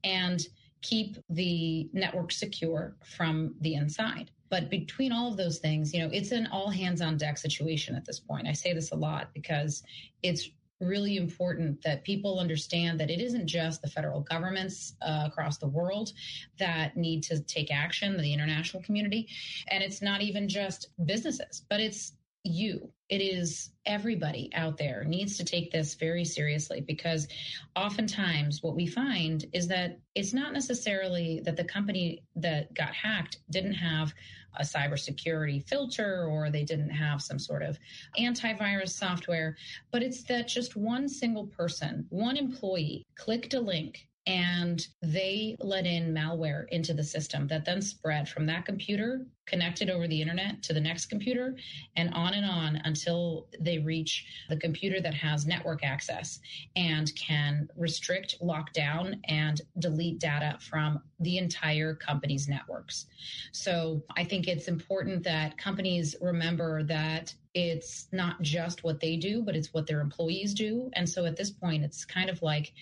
and 0.05 0.41
keep 0.83 1.17
the 1.29 1.89
network 1.93 2.33
secure 2.33 2.97
from 3.05 3.55
the 3.61 3.75
inside. 3.75 4.31
But 4.51 4.69
between 4.69 5.13
all 5.13 5.31
of 5.31 5.37
those 5.37 5.59
things, 5.59 5.95
you 5.95 6.01
know, 6.01 6.11
it's 6.13 6.33
an 6.33 6.49
all 6.49 6.71
hands 6.71 7.01
on 7.01 7.17
deck 7.17 7.39
situation 7.39 7.95
at 7.95 8.05
this 8.05 8.19
point. 8.19 8.49
I 8.49 8.53
say 8.53 8.73
this 8.73 8.91
a 8.91 8.97
lot 8.97 9.33
because 9.33 9.83
it's 10.23 10.51
really 10.81 11.17
important 11.17 11.83
that 11.83 12.05
people 12.05 12.39
understand 12.39 12.99
that 13.01 13.11
it 13.11 13.21
isn't 13.21 13.47
just 13.47 13.83
the 13.83 13.89
federal 13.89 14.21
governments 14.21 14.95
uh, 15.03 15.25
across 15.27 15.59
the 15.59 15.69
world 15.69 16.13
that 16.59 16.97
need 16.97 17.23
to 17.25 17.41
take 17.43 17.73
action, 17.73 18.17
the 18.17 18.33
international 18.33 18.83
community, 18.83 19.29
and 19.69 19.83
it's 19.83 20.01
not 20.03 20.21
even 20.21 20.49
just 20.49 20.89
businesses, 21.05 21.63
but 21.69 21.81
it's 21.81 22.13
you. 22.45 22.91
It 23.09 23.21
is 23.21 23.71
everybody 23.87 24.51
out 24.55 24.77
there 24.77 25.05
needs 25.05 25.37
to 25.37 25.45
take 25.45 25.71
this 25.71 25.95
very 25.95 26.25
seriously 26.25 26.81
because 26.81 27.27
oftentimes 27.75 28.63
what 28.63 28.77
we 28.77 28.87
find 28.87 29.47
is 29.53 29.67
that 29.69 29.99
it's 30.15 30.33
not 30.33 30.53
necessarily 30.53 31.41
that 31.45 31.57
the 31.57 31.65
company 31.65 32.23
that 32.37 32.73
got 32.75 32.95
hacked 32.95 33.39
didn't 33.51 33.75
have 33.75 34.15
a 34.59 34.63
cybersecurity 34.63 35.67
filter 35.69 36.27
or 36.27 36.51
they 36.51 36.65
didn't 36.65 36.91
have 36.91 37.23
some 37.23 37.39
sort 37.39 37.63
of 37.63 37.79
antivirus 38.19 38.91
software, 38.91 39.57
but 39.93 40.03
it's 40.03 40.25
that 40.25 40.49
just 40.49 40.77
one 40.77 41.09
single 41.09 41.47
person, 41.47 42.07
one 42.11 42.37
employee 42.37 43.07
clicked 43.17 43.55
a 43.55 43.61
link 43.61 44.09
and 44.31 44.87
they 45.03 45.57
let 45.59 45.87
in 45.87 46.15
malware 46.15 46.69
into 46.69 46.95
the 46.95 47.03
system 47.03 47.49
that 47.49 47.65
then 47.65 47.83
spread 47.83 48.29
from 48.29 48.47
that 48.47 48.65
computer 48.65 49.27
connected 49.45 49.91
over 49.91 50.07
the 50.07 50.23
internet 50.23 50.63
to 50.63 50.73
the 50.73 50.81
next 50.81 51.07
computer 51.07 51.57
and 51.97 52.15
on 52.15 52.35
and 52.35 52.47
on 52.47 52.77
until 52.85 53.49
they 53.59 53.79
reach 53.79 54.25
the 54.49 54.57
computer 54.57 55.01
that 55.01 55.15
has 55.15 55.47
network 55.47 55.83
access 55.83 56.39
and 56.77 57.13
can 57.17 57.69
restrict, 57.77 58.37
lock 58.41 58.73
down, 58.73 59.21
and 59.25 59.63
delete 59.81 60.21
data 60.21 60.57
from 60.61 61.03
the 61.19 61.37
entire 61.37 61.97
company's 61.97 62.47
networks. 62.47 63.07
So 63.51 64.01
I 64.17 64.23
think 64.23 64.47
it's 64.47 64.69
important 64.69 65.25
that 65.25 65.59
companies 65.59 66.15
remember 66.21 66.85
that 66.85 67.35
it's 67.53 68.07
not 68.13 68.41
just 68.43 68.85
what 68.85 69.01
they 69.01 69.17
do, 69.17 69.43
but 69.43 69.57
it's 69.57 69.75
what 69.75 69.89
their 69.89 70.01
employees 70.01 70.55
do. 70.55 70.89
And 70.93 71.09
so 71.09 71.25
at 71.25 71.37
this 71.37 71.51
point, 71.51 71.83
it's 71.83 72.05
kind 72.05 72.31
of 72.31 72.41
like 72.43 72.73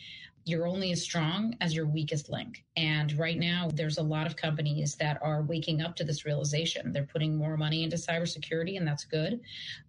you're 0.48 0.66
only 0.66 0.92
as 0.92 1.02
strong 1.02 1.54
as 1.60 1.74
your 1.74 1.86
weakest 1.86 2.30
link. 2.30 2.64
And 2.78 3.18
right 3.18 3.36
now, 3.36 3.68
there's 3.74 3.98
a 3.98 4.02
lot 4.02 4.28
of 4.28 4.36
companies 4.36 4.94
that 5.00 5.18
are 5.20 5.42
waking 5.42 5.82
up 5.82 5.96
to 5.96 6.04
this 6.04 6.24
realization. 6.24 6.92
They're 6.92 7.08
putting 7.12 7.36
more 7.36 7.56
money 7.56 7.82
into 7.82 7.96
cybersecurity, 7.96 8.76
and 8.76 8.86
that's 8.86 9.02
good. 9.02 9.40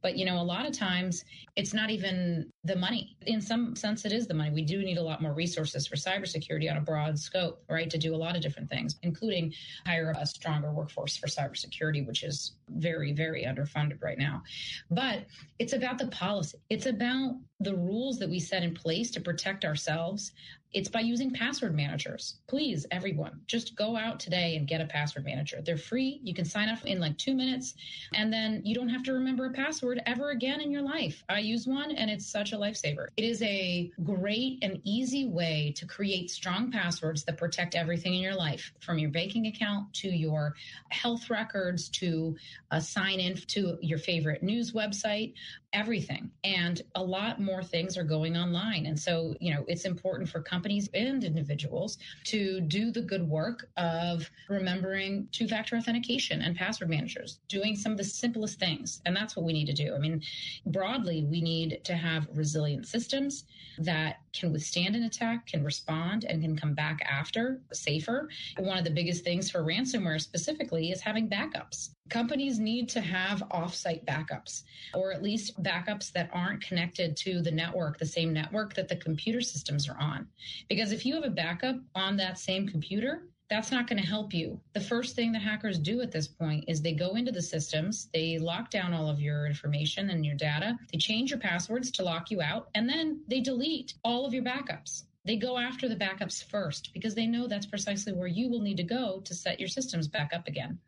But, 0.02 0.18
you 0.18 0.26
know, 0.26 0.42
a 0.42 0.42
lot 0.42 0.66
of 0.66 0.76
times 0.76 1.24
it's 1.56 1.72
not 1.72 1.92
even 1.92 2.52
the 2.64 2.76
money. 2.76 3.16
In 3.28 3.42
some 3.42 3.76
sense, 3.76 4.06
it 4.06 4.12
is 4.12 4.26
the 4.26 4.34
money. 4.34 4.50
We 4.50 4.64
do 4.64 4.80
need 4.80 4.98
a 4.98 5.04
lot 5.04 5.22
more 5.22 5.34
resources 5.34 5.86
for 5.86 5.98
cybersecurity 5.98 6.68
on 6.72 6.78
a 6.78 6.82
broad 6.82 7.20
scope, 7.20 7.64
right, 7.70 7.92
to 7.92 8.00
do 8.00 8.16
a 8.16 8.18
lot 8.18 8.36
of 8.36 8.42
different 8.42 8.72
things, 8.72 8.98
including 9.04 9.54
hire 9.86 10.16
a 10.18 10.26
stronger 10.26 10.72
workforce 10.72 11.16
for 11.16 11.28
cybersecurity, 11.28 12.08
which 12.08 12.24
is 12.24 12.54
very, 12.70 13.14
very 13.14 13.44
underfunded 13.44 14.02
right 14.02 14.18
now. 14.18 14.42
But 14.90 15.26
it's 15.60 15.74
about 15.74 16.00
the 16.00 16.08
policy. 16.08 16.58
It's 16.72 16.88
about 16.88 17.36
the 17.60 17.76
rules 17.76 18.18
that 18.18 18.30
we 18.30 18.40
set 18.40 18.64
in 18.64 18.74
place 18.74 19.12
to 19.12 19.22
protect 19.22 19.64
ourselves 19.64 20.32
it's 20.72 20.90
by 20.90 21.00
using 21.00 21.32
password 21.32 21.76
managers. 21.76 22.36
Please, 22.48 22.86
everyone, 22.92 23.42
just 23.48 23.76
go 23.76 23.98
out 23.98 24.20
today 24.20 24.56
and 24.56 24.68
get 24.68 24.82
a 24.82 24.86
password 24.86 25.26
manager. 25.26 25.62
They're 25.64 25.78
free. 25.78 26.20
You 26.24 26.34
can 26.34 26.46
sign 26.46 26.70
up 26.70 26.86
in 26.86 27.00
like 27.00 27.18
two 27.18 27.34
minutes, 27.34 27.74
and 28.14 28.32
then 28.32 28.62
you 28.64 28.76
don't 28.76 28.90
have 28.90 29.04
to 29.04 29.14
remember 29.14 29.46
a 29.46 29.52
password 29.52 30.02
ever 30.06 30.30
again 30.30 30.62
in 30.62 30.72
your 30.72 30.84
life. 30.84 31.24
I 31.28 31.40
use 31.40 31.66
one, 31.66 31.92
and 31.92 32.10
it's 32.10 32.26
such 32.26 32.54
a 32.54 32.58
lifesaver. 32.58 33.08
It 33.18 33.24
is 33.24 33.42
a 33.42 33.92
great 34.04 34.60
and 34.62 34.80
easy 34.84 35.26
way 35.26 35.74
to 35.78 35.88
create 35.88 36.30
strong 36.30 36.72
passwords 36.72 37.24
that 37.24 37.38
protect 37.38 37.76
everything 37.76 38.14
in 38.14 38.22
your 38.22 38.36
life, 38.36 38.72
from 38.80 39.00
your 39.00 39.10
banking 39.10 39.48
account 39.48 39.92
to 39.96 40.10
your 40.10 40.56
health 40.90 41.30
records 41.30 41.90
to 41.90 42.36
a 42.70 42.80
sign 42.80 43.20
in 43.20 43.36
to 43.48 43.78
your 43.82 43.98
favorite 43.98 44.44
news 44.44 44.72
website 44.74 45.34
everything. 45.74 46.32
And 46.44 46.82
a 46.96 47.04
lot 47.04 47.40
more 47.40 47.64
things 47.64 47.98
are 47.98 48.04
going 48.04 48.36
online. 48.36 48.86
And 48.86 49.00
so, 49.00 49.36
you 49.40 49.54
know, 49.54 49.66
it's 49.68 49.86
important 49.86 50.30
for 50.30 50.42
companies 50.60 50.90
and 50.94 51.24
individuals 51.24 51.98
to 52.26 52.60
do 52.60 52.92
the 52.92 53.02
good 53.02 53.26
work 53.30 53.70
of 53.78 54.30
remembering 54.50 55.26
two 55.32 55.48
factor 55.48 55.78
authentication 55.78 56.42
and 56.42 56.54
password 56.54 56.90
managers, 56.90 57.40
doing 57.48 57.78
some 57.78 57.94
of 57.94 57.98
the 57.98 58.04
simplest 58.04 58.60
things. 58.60 59.02
And 59.06 59.16
that's 59.16 59.38
what 59.38 59.46
we 59.46 59.54
need 59.54 59.68
to 59.68 59.74
do. 59.74 59.96
I 59.96 60.00
mean, 60.00 60.22
broadly, 60.66 61.24
we 61.24 61.40
need 61.40 61.80
to 61.86 61.94
have 61.94 62.28
resilient 62.34 62.88
systems 62.88 63.46
that 63.78 64.18
can 64.34 64.52
withstand 64.52 64.96
an 64.96 65.04
attack, 65.04 65.48
can 65.48 65.64
respond, 65.64 66.26
and 66.26 66.42
can 66.42 66.56
come 66.56 66.74
back 66.74 67.02
after 67.10 67.62
safer. 67.74 68.30
One 68.58 68.78
of 68.78 68.84
the 68.84 68.90
biggest 68.90 69.24
things 69.24 69.50
for 69.50 69.64
ransomware 69.64 70.22
specifically 70.22 70.92
is 70.92 71.02
having 71.02 71.30
backups. 71.30 71.90
Companies 72.10 72.60
need 72.60 72.90
to 72.90 73.02
have 73.02 73.44
offsite 73.52 74.06
backups, 74.06 74.64
or 74.94 75.12
at 75.12 75.22
least 75.22 75.62
backups 75.62 76.12
that 76.14 76.30
aren't 76.34 76.64
connected 76.64 77.16
to 77.18 77.42
the 77.42 77.52
network, 77.52 77.98
the 77.98 78.06
same 78.06 78.34
network 78.34 78.74
that 78.74 78.88
the 78.88 78.96
computer 78.96 79.42
systems 79.42 79.88
are 79.88 79.98
on. 80.00 80.28
Because 80.68 80.92
if 80.92 81.06
you 81.06 81.16
have 81.16 81.24
a 81.26 81.30
backup 81.30 81.76
on 81.96 82.18
that 82.18 82.40
same 82.40 82.68
computer, 82.68 83.24
that's 83.50 83.72
not 83.72 83.88
going 83.88 84.02
to 84.02 84.08
help 84.08 84.34
you. 84.34 84.60
The 84.74 84.80
first 84.80 85.16
thing 85.16 85.32
the 85.32 85.40
hackers 85.40 85.80
do 85.80 86.02
at 86.02 86.12
this 86.12 86.28
point 86.28 86.66
is 86.68 86.82
they 86.82 86.94
go 86.94 87.16
into 87.16 87.32
the 87.32 87.42
systems, 87.42 88.08
they 88.14 88.38
lock 88.38 88.70
down 88.70 88.94
all 88.94 89.10
of 89.10 89.20
your 89.20 89.48
information 89.48 90.12
and 90.12 90.26
your 90.26 90.36
data, 90.36 90.78
they 90.92 91.00
change 91.00 91.32
your 91.32 91.40
passwords 91.40 91.90
to 91.92 92.04
lock 92.04 92.30
you 92.30 92.42
out, 92.42 92.70
and 92.76 92.88
then 92.88 93.22
they 93.28 93.42
delete 93.42 93.96
all 94.04 94.26
of 94.26 94.34
your 94.34 94.44
backups. 94.44 95.04
They 95.26 95.36
go 95.36 95.58
after 95.58 95.88
the 95.88 95.96
backups 95.96 96.44
first 96.50 96.92
because 96.94 97.16
they 97.16 97.28
know 97.28 97.48
that's 97.48 97.66
precisely 97.66 98.14
where 98.14 98.28
you 98.28 98.50
will 98.50 98.62
need 98.62 98.78
to 98.78 98.84
go 98.84 99.22
to 99.26 99.36
set 99.36 99.60
your 99.60 99.70
systems 99.70 100.08
back 100.08 100.32
up 100.34 100.48
again. 100.48 100.80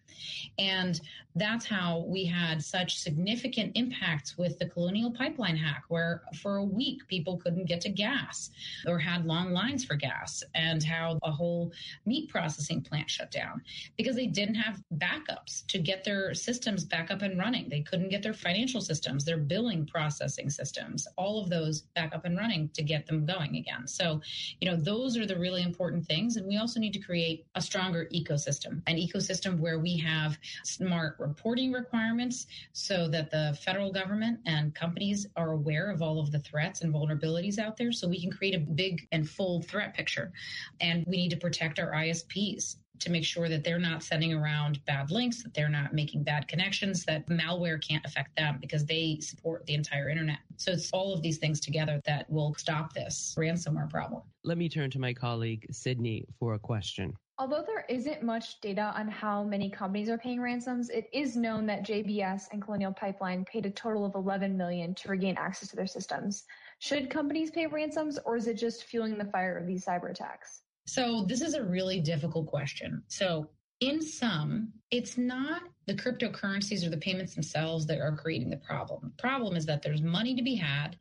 And 0.58 1.00
that's 1.36 1.66
how 1.66 2.04
we 2.08 2.26
had 2.26 2.64
such 2.64 2.98
significant 3.00 3.72
impacts 3.76 4.38
with 4.38 4.60
the 4.60 4.68
Colonial 4.68 5.12
Pipeline 5.12 5.56
hack, 5.56 5.84
where 5.88 6.24
for 6.42 6.58
a 6.58 6.64
week 6.64 7.08
people 7.08 7.38
couldn't 7.38 7.66
get 7.66 7.82
to 7.82 7.90
gas 7.90 8.50
or 8.86 9.00
had 9.00 9.26
long 9.26 9.54
lines 9.54 9.86
for 9.86 9.96
gas, 9.96 10.44
and 10.54 10.84
how 10.84 11.18
a 11.24 11.32
whole 11.32 11.72
meat 12.06 12.30
processing 12.30 12.82
plant 12.82 13.10
shut 13.10 13.32
down 13.32 13.62
because 13.98 14.16
they 14.16 14.28
didn't 14.28 14.56
have 14.56 14.82
backups 14.96 15.66
to 15.68 15.80
get 15.80 16.04
their 16.04 16.34
systems 16.34 16.84
back 16.84 17.12
up 17.12 17.22
and 17.22 17.40
running. 17.40 17.70
They 17.70 17.82
couldn't 17.82 18.10
get 18.10 18.24
their 18.24 18.34
financial 18.34 18.82
systems, 18.82 19.24
their 19.24 19.38
billing 19.38 19.86
processing 19.86 20.50
systems, 20.50 21.08
all 21.18 21.42
of 21.42 21.50
those 21.50 21.82
back 21.96 22.14
up 22.14 22.26
and 22.26 22.38
running 22.38 22.70
to 22.74 22.84
get 22.84 23.06
them 23.08 23.26
going 23.26 23.56
again. 23.56 23.88
So, 23.88 24.21
you 24.60 24.70
know, 24.70 24.75
those 24.75 25.18
are 25.18 25.25
the 25.25 25.38
really 25.38 25.63
important 25.63 26.06
things. 26.06 26.38
And 26.38 26.48
we 26.48 26.58
also 26.58 26.80
need 26.80 26.94
to 26.94 27.00
create 27.00 27.46
a 27.56 27.62
stronger 27.62 28.08
ecosystem, 28.13 28.82
an 28.88 28.98
ecosystem 28.98 29.60
where 29.60 29.80
we 29.80 29.98
have 29.98 30.38
smart 30.63 31.16
reporting 31.20 31.72
requirements 31.72 32.48
so 32.74 33.08
that 33.10 33.32
the 33.32 33.58
federal 33.62 33.92
government 33.92 34.40
and 34.46 34.74
companies 34.75 35.28
are 35.36 35.51
aware 35.51 35.90
of 35.92 36.01
all 36.01 36.20
of 36.20 36.32
the 36.32 36.40
threats 36.40 36.82
and 36.82 36.94
vulnerabilities 36.94 37.60
out 37.60 37.78
there 37.78 37.92
so 37.92 38.08
we 38.08 38.22
can 38.22 38.32
create 38.32 38.56
a 38.56 38.60
big 38.60 39.08
and 39.12 39.30
full 39.30 39.62
threat 39.62 39.94
picture. 39.94 40.32
And 40.80 41.06
we 41.08 41.18
need 41.18 41.30
to 41.32 41.38
protect 41.38 41.80
our 41.80 41.92
ISPs 41.92 42.78
to 43.01 43.12
make 43.12 43.25
sure 43.25 43.50
that 43.50 43.63
they're 43.63 43.79
not 43.79 44.03
sending 44.03 44.34
around 44.34 44.84
bad 44.86 45.12
links, 45.12 45.43
that 45.43 45.53
they're 45.53 45.70
not 45.70 45.93
making 45.93 46.24
bad 46.24 46.48
connections, 46.48 47.03
that 47.05 47.27
malware 47.27 47.81
can't 47.81 48.05
affect 48.05 48.35
them 48.35 48.57
because 48.61 48.85
they 48.85 49.18
support 49.20 49.66
the 49.66 49.74
entire 49.74 50.09
internet. 50.09 50.40
So 50.57 50.72
it's 50.72 50.90
all 50.92 51.14
of 51.14 51.22
these 51.22 51.37
things 51.37 51.59
together 51.59 52.00
that 52.05 52.29
will 52.29 52.55
stop 52.57 52.94
this 52.94 53.35
ransomware 53.37 53.90
problem. 53.90 54.22
Let 54.44 54.57
me 54.57 54.70
turn 54.70 54.90
to 54.92 55.00
my 55.00 55.14
colleague, 55.14 55.68
Sydney, 55.72 56.25
for 56.40 56.53
a 56.53 56.59
question. 56.59 57.14
Although 57.42 57.64
there 57.66 57.85
isn't 57.90 58.22
much 58.22 58.61
data 58.61 58.94
on 58.96 59.07
how 59.07 59.44
many 59.44 59.68
companies 59.68 60.09
are 60.09 60.18
paying 60.18 60.40
ransoms, 60.40 60.92
it 60.92 61.09
is 61.11 61.35
known 61.35 61.66
that 61.66 61.83
JBS 61.83 62.44
and 62.51 62.61
Colonial 62.61 62.94
Pipeline 62.94 63.46
paid 63.46 63.66
a 63.66 63.72
total 63.72 64.05
of 64.05 64.14
11 64.14 64.55
million 64.55 64.94
to 64.94 65.09
regain 65.09 65.35
access 65.37 65.70
to 65.70 65.75
their 65.75 65.87
systems. 65.87 66.44
Should 66.77 67.09
companies 67.09 67.50
pay 67.50 67.66
ransoms 67.66 68.20
or 68.25 68.35
is 68.37 68.46
it 68.46 68.55
just 68.55 68.83
fueling 68.83 69.18
the 69.18 69.25
fire 69.25 69.57
of 69.57 69.66
these 69.66 69.83
cyber 69.83 70.11
attacks? 70.11 70.61
So 70.92 71.24
this 71.25 71.40
is 71.40 71.54
a 71.54 71.64
really 71.64 72.01
difficult 72.01 72.48
question. 72.48 73.01
So 73.08 73.48
in 73.80 74.01
sum, 74.01 74.74
it's 74.92 75.18
not 75.18 75.62
the 75.86 75.94
cryptocurrencies 75.94 76.86
or 76.86 76.90
the 76.90 76.98
payments 76.98 77.34
themselves 77.34 77.86
that 77.86 78.01
are 78.01 78.14
creating 78.14 78.50
the 78.50 78.58
problem. 78.58 79.00
The 79.04 79.22
problem 79.22 79.56
is 79.56 79.66
that 79.68 79.82
there's 79.82 80.01
money 80.01 80.36
to 80.36 80.44
be 80.44 80.54
had 80.54 80.98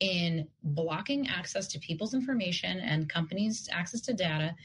in 0.00 0.48
blocking 0.62 1.28
access 1.28 1.68
to 1.68 1.78
people's 1.78 2.14
information 2.14 2.80
and 2.80 3.06
companies' 3.06 3.68
access 3.70 4.00
to 4.00 4.14
data. 4.14 4.56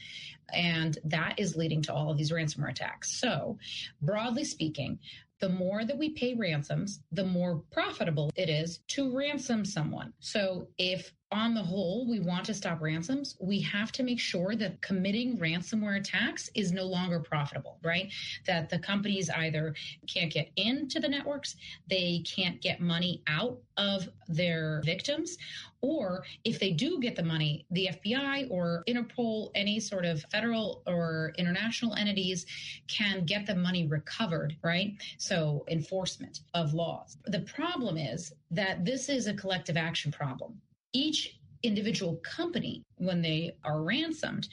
And 0.50 0.98
that 1.04 1.34
is 1.36 1.56
leading 1.56 1.82
to 1.82 1.92
all 1.92 2.10
of 2.10 2.16
these 2.16 2.32
ransomware 2.32 2.70
attacks. 2.70 3.20
So, 3.20 3.58
broadly 4.00 4.44
speaking, 4.44 4.98
the 5.40 5.50
more 5.50 5.84
that 5.84 5.98
we 5.98 6.08
pay 6.08 6.32
ransoms, 6.34 7.00
the 7.12 7.24
more 7.24 7.62
profitable 7.70 8.30
it 8.34 8.48
is 8.48 8.78
to 8.88 9.14
ransom 9.14 9.66
someone. 9.66 10.14
So 10.20 10.68
if 10.78 11.12
on 11.32 11.54
the 11.54 11.62
whole, 11.62 12.06
we 12.08 12.18
want 12.18 12.44
to 12.44 12.54
stop 12.54 12.80
ransoms, 12.80 13.36
we 13.40 13.60
have 13.60 13.92
to 13.92 14.02
make 14.02 14.18
sure 14.18 14.56
that 14.56 14.80
committing 14.82 15.38
ransomware 15.38 15.98
attacks 15.98 16.50
is 16.54 16.72
no 16.72 16.84
longer 16.84 17.20
profitable, 17.20 17.78
right? 17.84 18.12
That 18.46 18.68
the 18.68 18.78
companies 18.78 19.30
either 19.30 19.74
can't 20.08 20.32
get 20.32 20.50
into 20.56 20.98
the 20.98 21.08
networks, 21.08 21.56
they 21.88 22.24
can't 22.26 22.60
get 22.60 22.80
money 22.80 23.22
out 23.28 23.58
of 23.76 24.08
their 24.28 24.82
victims, 24.84 25.38
or 25.82 26.24
if 26.44 26.58
they 26.58 26.72
do 26.72 26.98
get 27.00 27.14
the 27.14 27.22
money, 27.22 27.64
the 27.70 27.90
FBI 27.92 28.50
or 28.50 28.82
Interpol, 28.88 29.50
any 29.54 29.78
sort 29.78 30.04
of 30.04 30.22
federal 30.32 30.82
or 30.86 31.32
international 31.38 31.94
entities 31.94 32.44
can 32.88 33.24
get 33.24 33.46
the 33.46 33.54
money 33.54 33.86
recovered, 33.86 34.56
right? 34.62 34.94
So 35.18 35.64
enforcement 35.68 36.40
of 36.54 36.74
laws. 36.74 37.16
The 37.26 37.40
problem 37.40 37.96
is 37.96 38.32
that 38.50 38.84
this 38.84 39.08
is 39.08 39.28
a 39.28 39.34
collective 39.34 39.76
action 39.76 40.10
problem 40.10 40.60
each 40.92 41.38
individual 41.62 42.16
company, 42.16 42.82
when 42.96 43.22
they 43.22 43.56
are 43.64 43.82
ransomed, 43.82 44.48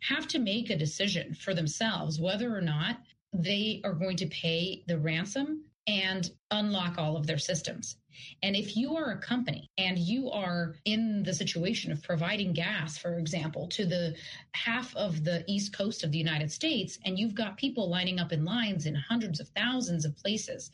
have 0.00 0.28
to 0.28 0.38
make 0.38 0.70
a 0.70 0.76
decision 0.76 1.34
for 1.34 1.54
themselves 1.54 2.20
whether 2.20 2.56
or 2.56 2.60
not 2.60 2.98
they 3.32 3.80
are 3.84 3.94
going 3.94 4.16
to 4.16 4.26
pay 4.26 4.84
the 4.86 4.98
ransom 4.98 5.64
and 5.86 6.30
unlock 6.50 6.98
all 6.98 7.16
of 7.16 7.26
their 7.26 7.38
systems. 7.38 7.96
And 8.42 8.54
if 8.54 8.76
you 8.76 8.96
are 8.96 9.12
a 9.12 9.18
company 9.18 9.70
and 9.78 9.98
you 9.98 10.30
are 10.30 10.74
in 10.84 11.22
the 11.22 11.32
situation 11.32 11.90
of 11.90 12.02
providing 12.02 12.52
gas, 12.52 12.98
for 12.98 13.18
example, 13.18 13.66
to 13.68 13.86
the 13.86 14.14
half 14.52 14.94
of 14.94 15.24
the 15.24 15.44
east 15.48 15.76
coast 15.76 16.04
of 16.04 16.12
the 16.12 16.18
United 16.18 16.52
States, 16.52 16.98
and 17.04 17.18
you've 17.18 17.34
got 17.34 17.56
people 17.56 17.88
lining 17.88 18.20
up 18.20 18.32
in 18.32 18.44
lines 18.44 18.86
in 18.86 18.94
hundreds 18.94 19.40
of 19.40 19.48
thousands 19.48 20.04
of 20.04 20.16
places, 20.16 20.70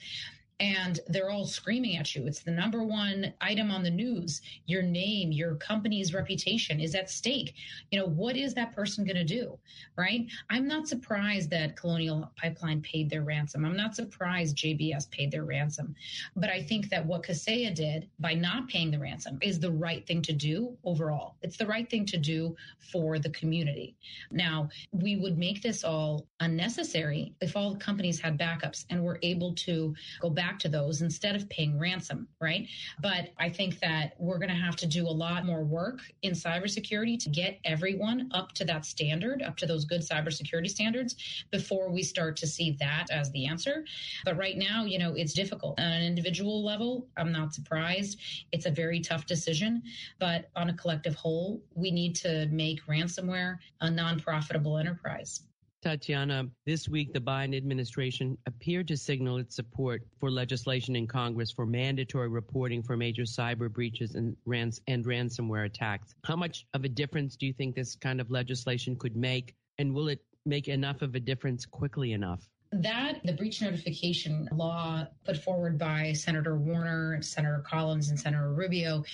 and 0.61 1.01
they're 1.07 1.31
all 1.31 1.47
screaming 1.47 1.97
at 1.97 2.15
you. 2.15 2.27
It's 2.27 2.41
the 2.41 2.51
number 2.51 2.83
one 2.83 3.33
item 3.41 3.71
on 3.71 3.83
the 3.83 3.91
news. 3.91 4.43
Your 4.67 4.83
name, 4.83 5.31
your 5.31 5.55
company's 5.55 6.13
reputation 6.13 6.81
is 6.81 6.95
at 6.95 7.11
stake. 7.11 7.55
You 7.91 8.01
know, 8.01 8.07
what 8.07 8.37
is 8.37 8.55
that 8.55 8.75
person 8.75 9.05
going 9.05 9.17
to 9.17 9.25
do? 9.25 9.57
Right? 9.97 10.27
I'm 10.51 10.67
not 10.67 10.89
surprised 10.89 11.51
that 11.51 11.77
Colonial 11.77 12.31
Pipeline 12.37 12.83
paid 12.83 13.09
their 13.09 13.23
ransom. 13.23 13.65
I'm 13.65 13.77
not 13.77 13.95
surprised 13.95 14.57
JBS 14.57 15.11
paid 15.11 15.31
their 15.31 15.45
ransom. 15.45 15.95
But 16.35 16.51
I 16.51 16.63
think 16.63 16.89
that 16.91 17.07
what 17.07 17.23
Kaseya 17.23 17.75
did 17.75 18.09
by 18.19 18.35
not 18.35 18.69
paying 18.69 18.91
the 18.91 18.99
ransom 18.99 19.39
is 19.41 19.61
the 19.61 19.71
right 19.71 20.05
thing 20.07 20.23
to 20.23 20.33
do 20.33 20.77
overall. 20.85 21.37
It's 21.43 21.57
the 21.57 21.67
right 21.67 21.89
thing 21.89 22.05
to 22.07 22.17
do 22.17 22.57
for 22.79 23.19
the 23.19 23.31
community. 23.31 23.97
Now, 24.31 24.69
we 24.93 25.17
would 25.17 25.39
make 25.39 25.63
this 25.63 25.85
all 25.85 26.27
unnecessary 26.41 27.33
if 27.41 27.57
all 27.57 27.77
companies 27.77 28.21
had 28.21 28.39
backups 28.39 28.85
and 28.91 29.05
were 29.05 29.19
able 29.23 29.55
to 29.55 29.95
go 30.21 30.31
back 30.31 30.48
back 30.49 30.59
to 30.59 30.69
those 30.69 31.03
instead 31.03 31.37
of 31.37 31.49
paying 31.51 31.79
ransom, 31.79 32.27
right? 32.41 32.67
But 33.01 33.31
I 33.39 33.51
think 33.51 33.81
that 33.81 34.15
we're 34.19 34.39
going 34.39 34.49
to 34.49 34.55
have 34.55 34.77
to 34.77 34.87
do 34.87 35.07
a 35.07 35.11
lot 35.11 35.45
more 35.45 35.63
work 35.63 36.01
in 36.23 36.33
cybersecurity 36.33 37.23
to 37.25 37.29
get 37.29 37.59
everyone 37.67 38.31
up 38.33 38.53
to 38.53 38.65
that 38.65 38.87
standard, 38.87 39.43
up 39.43 39.59
to 39.59 39.67
those 39.67 39.85
good 39.85 40.01
cybersecurity 40.01 40.71
standards 40.71 41.17
before 41.51 41.91
we 41.91 42.03
start 42.03 42.35
to 42.39 42.47
see 42.47 42.77
that 42.81 43.07
as 43.11 43.31
the 43.33 43.47
answer. 43.47 43.85
But 44.25 44.39
right 44.39 44.57
now, 44.57 44.87
you 44.87 44.99
know, 44.99 45.13
it's 45.15 45.35
difficult. 45.35 45.79
On 45.79 45.85
an 45.87 46.03
individual 46.03 46.65
level, 46.65 47.07
I'm 47.19 47.31
not 47.31 47.53
surprised. 47.53 48.19
It's 48.51 48.65
a 48.65 48.71
very 48.71 49.01
tough 49.01 49.27
decision. 49.27 49.83
But 50.19 50.49
on 50.57 50.71
a 50.71 50.75
collective 50.75 51.15
whole, 51.15 51.61
we 51.75 51.91
need 51.91 52.17
to 52.17 52.47
make 52.51 52.87
ransomware 52.87 53.59
a 53.83 53.91
non 53.91 54.19
profitable 54.19 54.79
enterprise. 54.79 55.43
Tatiana, 55.81 56.49
this 56.67 56.89
week 56.89 57.13
the 57.13 57.21
Biden 57.21 57.57
administration 57.57 58.37
appeared 58.47 58.89
to 58.89 58.97
signal 58.97 59.37
its 59.37 59.55
support 59.55 60.03
for 60.19 60.29
legislation 60.29 60.97
in 60.97 61.07
Congress 61.07 61.53
for 61.53 61.67
mandatory 61.67 62.29
reporting 62.29 62.83
for 62.83 62.97
major 62.97 63.23
cyber 63.23 63.73
breaches 63.73 64.17
and, 64.17 64.37
rans- 64.45 64.81
and 64.89 65.05
ransomware 65.05 65.67
attacks. 65.67 66.17
How 66.25 66.35
much 66.35 66.67
of 66.75 66.85
a 66.85 66.89
difference 66.89 67.37
do 67.37 67.47
you 67.47 67.53
think 67.53 67.77
this 67.77 67.95
kind 67.95 68.21
of 68.21 68.29
legislation 68.31 68.97
could 68.97 69.15
make? 69.15 69.55
And 69.79 69.95
will 69.95 70.09
it 70.09 70.21
make 70.45 70.67
enough 70.67 71.01
of 71.01 71.15
a 71.15 71.21
difference 71.21 71.65
quickly 71.65 72.13
enough? 72.13 72.49
That, 72.71 73.21
the 73.25 73.33
breach 73.33 73.63
notification 73.63 74.47
law 74.53 75.07
put 75.25 75.39
forward 75.39 75.79
by 75.79 76.13
Senator 76.13 76.57
Warner, 76.57 77.23
Senator 77.23 77.65
Collins, 77.67 78.11
and 78.11 78.21
Senator 78.21 78.53
Rubio 78.53 79.05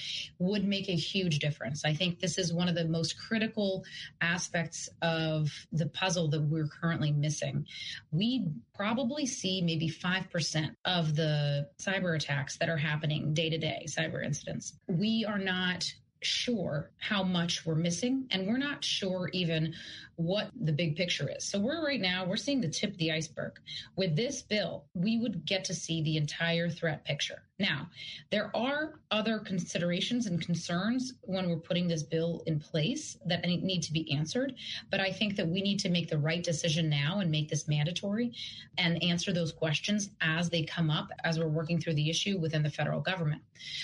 would 0.41 0.65
make 0.65 0.89
a 0.89 0.97
huge 0.97 1.39
difference. 1.39 1.85
I 1.85 1.95
think 1.95 2.19
this 2.19 2.37
is 2.37 2.53
one 2.53 2.69
of 2.69 2.75
the 2.75 2.85
most 2.85 3.17
critical 3.17 3.85
aspects 4.21 4.89
of 5.03 5.53
the 5.71 5.87
puzzle 5.87 6.29
that 6.31 6.43
we're 6.43 6.67
currently 6.67 7.13
missing. 7.13 7.67
We 8.11 8.49
probably 8.75 9.25
see 9.25 9.63
maybe 9.63 9.89
5% 9.89 10.75
of 10.85 11.15
the 11.15 11.69
cyber 11.79 12.17
attacks 12.17 12.57
that 12.59 12.69
are 12.69 12.77
happening 12.77 13.35
day 13.35 13.51
to 13.51 13.59
day, 13.59 13.87
cyber 13.89 14.25
incidents. 14.25 14.75
We 14.89 15.25
are 15.27 15.39
not 15.39 15.85
sure 16.25 16.91
how 16.99 17.23
much 17.23 17.65
we're 17.67 17.75
missing 17.75 18.27
and 18.31 18.47
we're 18.47 18.59
not 18.59 18.85
sure 18.85 19.31
even 19.33 19.75
what 20.17 20.51
the 20.61 20.73
big 20.73 20.97
picture 20.97 21.29
is. 21.29 21.45
So 21.45 21.59
we're 21.59 21.85
right 21.85 22.01
now, 22.01 22.25
we're 22.25 22.37
seeing 22.37 22.61
the 22.61 22.69
tip 22.69 22.93
of 22.93 22.99
the 22.99 23.13
iceberg. 23.13 23.59
With 23.97 24.17
this 24.17 24.43
bill, 24.43 24.85
we 24.95 25.19
would 25.19 25.45
get 25.45 25.65
to 25.65 25.75
see 25.75 26.03
the 26.03 26.17
entire 26.17 26.69
threat 26.69 27.05
picture. 27.05 27.43
Now, 27.61 27.89
there 28.31 28.51
are 28.57 28.95
other 29.13 29.39
considerations 29.39 30.27
and 30.27 30.45
concerns 30.45 31.15
when 31.21 31.49
we're 31.49 31.57
putting 31.57 31.87
this 31.87 32.03
bill 32.03 32.43
in 32.47 32.59
place 32.59 33.17
that 33.27 33.47
need 33.47 33.81
to 33.85 33.93
be 33.93 34.13
answered. 34.13 34.57
But 34.91 34.99
I 34.99 35.13
think 35.13 35.37
that 35.37 35.47
we 35.47 35.63
need 35.63 35.79
to 35.81 35.89
make 35.89 36.11
the 36.11 36.19
right 36.19 36.43
decision 36.43 36.91
now 36.91 37.21
and 37.21 37.31
make 37.31 37.49
this 37.49 37.69
mandatory 37.69 38.33
and 38.77 39.01
answer 39.05 39.33
those 39.33 39.53
questions 39.53 40.11
as 40.21 40.51
they 40.51 40.65
come 40.65 40.91
up 40.91 41.11
as 41.23 41.39
we're 41.39 41.47
working 41.47 41.81
through 41.81 41.95
the 41.95 42.11
issue 42.11 42.39
within 42.39 42.65
the 42.65 42.71
federal 42.71 43.01
government, 43.01 43.41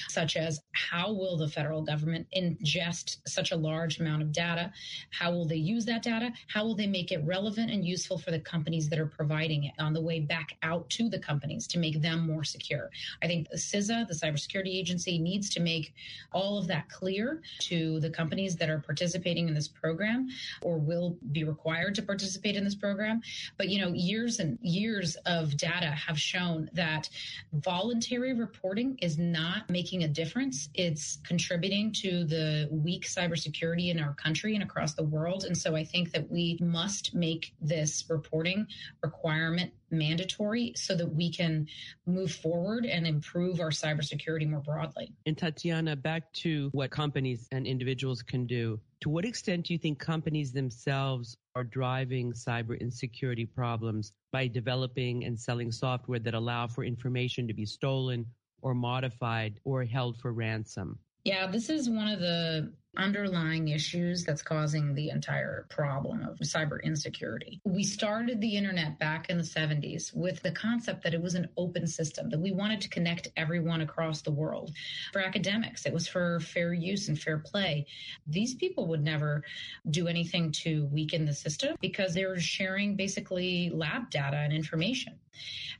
such 0.09 0.37
as 0.37 0.63
how 0.73 1.13
will 1.13 1.37
the 1.37 1.49
federal 1.49 1.81
government 1.81 2.27
ingest 2.37 3.19
such 3.29 3.53
a 3.53 3.57
large 3.57 4.01
amount 4.01 4.21
of 4.21 4.33
data? 4.33 4.73
How 5.11 5.31
will 5.31 5.47
they 5.47 5.55
use 5.55 5.85
that 5.85 6.03
data? 6.03 6.33
How 6.49 6.65
will 6.65 6.75
they 6.75 6.89
make 6.89 7.13
it 7.13 7.25
relevant 7.25 7.71
and 7.71 7.85
useful 7.85 8.19
for 8.19 8.33
the 8.33 8.41
companies 8.41 8.89
that 8.89 8.99
are 8.99 9.07
providing 9.07 9.65
it 9.65 9.75
on 9.79 9.93
the 9.93 10.03
way 10.03 10.19
back 10.19 10.57
out 10.65 10.91
to 10.91 11.09
the 11.09 11.21
companies 11.21 11.69
to 11.69 11.79
make 11.79 12.03
them 12.03 12.27
more 12.27 12.43
secure? 12.43 12.91
I 13.23 13.29
think 13.29 13.47
CISA, 13.61 14.09
the 14.09 14.15
cybersecurity 14.15 14.75
agency, 14.75 15.19
needs 15.19 15.51
to 15.51 15.61
make 15.61 15.95
all 16.33 16.59
of 16.59 16.67
that 16.69 16.89
clear 16.89 17.43
to 17.61 18.01
the 18.01 18.11
companies 18.11 18.57
that 18.57 18.71
are 18.71 18.81
participating 18.81 19.49
in 19.49 19.55
this 19.55 19.69
program 19.69 20.29
or 20.63 20.79
will 20.79 21.17
be 21.33 21.45
required 21.45 21.95
to 21.95 22.03
participate 22.03 22.57
in 22.57 22.65
this 22.65 22.75
program. 22.75 23.21
But, 23.57 23.69
you 23.69 23.81
know, 23.81 23.93
years 23.93 24.41
and 24.41 24.59
years 24.63 25.17
of 25.27 25.57
data 25.57 25.87
have 25.87 26.19
shown 26.19 26.71
that 26.73 27.09
voluntary 27.53 28.33
reporting 28.33 28.99
is 29.01 29.19
not 29.19 29.69
making 29.71 30.05
a 30.05 30.09
difference. 30.09 30.69
It's 30.75 31.19
contributing 31.25 31.93
to 31.93 32.25
the 32.25 32.69
weak 32.71 33.07
cybersecurity 33.07 33.91
in 33.91 34.01
our 34.01 34.15
country 34.15 34.55
and 34.55 34.63
across 34.63 34.95
the 34.95 35.05
world. 35.05 35.45
And 35.45 35.57
so 35.57 35.77
I 35.77 35.85
think 35.85 36.13
that 36.13 36.31
we 36.31 36.59
must 36.61 37.15
make 37.15 37.53
this 37.61 38.05
reporting 38.09 38.67
requirement 39.03 39.73
mandatory 39.91 40.73
so 40.77 40.95
that 40.95 41.07
we 41.07 41.31
can 41.31 41.67
move 42.07 42.33
forward 42.33 42.87
and 42.87 43.07
improve 43.07 43.61
our 43.61 43.71
cybersecurity 43.71 44.49
more 44.49 44.61
broadly. 44.61 45.13
And 45.27 45.37
Tatiana, 45.37 45.97
back 45.97 46.33
to 46.35 46.71
what 46.73 46.91
companies 46.91 47.49
and 47.53 47.67
individuals 47.67 48.23
can 48.23 48.47
do. 48.47 48.81
To 49.03 49.09
what 49.09 49.25
extent 49.25 49.67
do 49.67 49.73
you 49.73 49.79
think 49.79 49.99
companies 49.99 50.53
themselves 50.53 51.37
are 51.55 51.65
driving 51.65 52.33
cyber 52.33 52.79
insecurity 52.81 53.47
problems 53.47 54.13
by 54.33 54.47
developing 54.47 55.25
and 55.25 55.39
selling 55.39 55.73
software 55.73 56.19
that 56.19 56.35
allow 56.35 56.67
for 56.67 56.85
information 56.85 57.49
to 57.49 57.55
be 57.55 57.65
stolen 57.65 58.27
or 58.63 58.75
modified 58.75 59.59
or 59.65 59.85
held 59.85 60.19
for 60.19 60.33
ransom? 60.33 60.99
Yeah, 61.25 61.47
this 61.47 61.69
is 61.69 61.89
one 61.89 62.09
of 62.09 62.21
the 62.21 62.73
underlying 62.97 63.69
issues 63.69 64.25
that's 64.25 64.43
causing 64.43 64.95
the 64.95 65.11
entire 65.11 65.67
problem 65.69 66.23
of 66.23 66.39
cyber 66.39 66.83
insecurity. 66.83 67.61
We 67.65 67.85
started 67.85 68.41
the 68.41 68.57
internet 68.57 68.99
back 68.99 69.31
in 69.31 69.39
the 69.39 69.45
70s 69.45 70.15
with 70.15 70.43
the 70.43 70.51
concept 70.51 71.05
that 71.05 71.15
it 71.15 71.23
was 71.23 71.35
an 71.35 71.49
open 71.57 71.87
system, 71.87 72.29
that 72.31 72.41
we 72.41 72.53
wanted 72.53 72.81
to 72.81 72.89
connect 72.89 73.29
everyone 73.37 73.81
across 73.81 74.23
the 74.23 74.33
world. 74.33 74.73
For 75.13 75.21
academics, 75.21 75.87
it 75.87 75.93
was 75.93 76.09
for 76.09 76.41
fair 76.41 76.73
use 76.73 77.09
and 77.09 77.19
fair 77.19 77.39
play. 77.39 77.87
These 78.27 78.55
people 78.57 78.87
would 78.89 79.05
never 79.05 79.45
do 79.91 80.09
anything 80.09 80.51
to 80.53 80.87
weaken 80.87 81.25
the 81.25 81.35
system 81.35 81.77
because 81.81 82.15
they 82.15 82.27
were 82.27 82.41
sharing 82.41 82.97
basically 82.97 83.71
lab 83.71 84.11
data 84.11 84.37
and 84.37 84.53
information. 84.53 85.19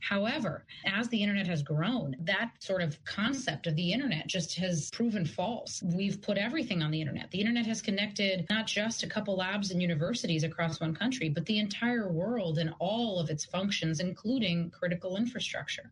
However, 0.01 0.65
as 0.85 1.07
the 1.09 1.21
internet 1.21 1.47
has 1.47 1.61
grown, 1.61 2.15
that 2.21 2.51
sort 2.59 2.81
of 2.81 3.03
concept 3.05 3.67
of 3.67 3.75
the 3.75 3.93
internet 3.93 4.27
just 4.27 4.55
has 4.57 4.89
proven 4.91 5.25
false. 5.25 5.81
We've 5.83 6.21
put 6.21 6.37
everything 6.37 6.81
on 6.81 6.91
the 6.91 6.99
internet. 6.99 7.29
The 7.31 7.39
internet 7.39 7.65
has 7.67 7.81
connected 7.81 8.45
not 8.49 8.65
just 8.67 9.03
a 9.03 9.07
couple 9.07 9.37
labs 9.37 9.71
and 9.71 9.81
universities 9.81 10.43
across 10.43 10.81
one 10.81 10.95
country, 10.95 11.29
but 11.29 11.45
the 11.45 11.59
entire 11.59 12.11
world 12.11 12.57
and 12.57 12.73
all 12.79 13.19
of 13.19 13.29
its 13.29 13.45
functions, 13.45 13.99
including 13.99 14.71
critical 14.71 15.17
infrastructure. 15.17 15.91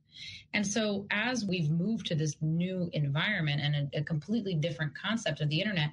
And 0.54 0.66
so 0.66 1.06
as 1.12 1.46
we've 1.46 1.70
moved 1.70 2.08
to 2.08 2.16
this 2.16 2.36
new 2.42 2.90
environment 2.94 3.62
and 3.62 3.90
a, 3.94 4.00
a 4.00 4.04
completely 4.04 4.56
different 4.56 4.98
concept 4.98 5.40
of 5.40 5.50
the 5.50 5.62
internet, 5.62 5.92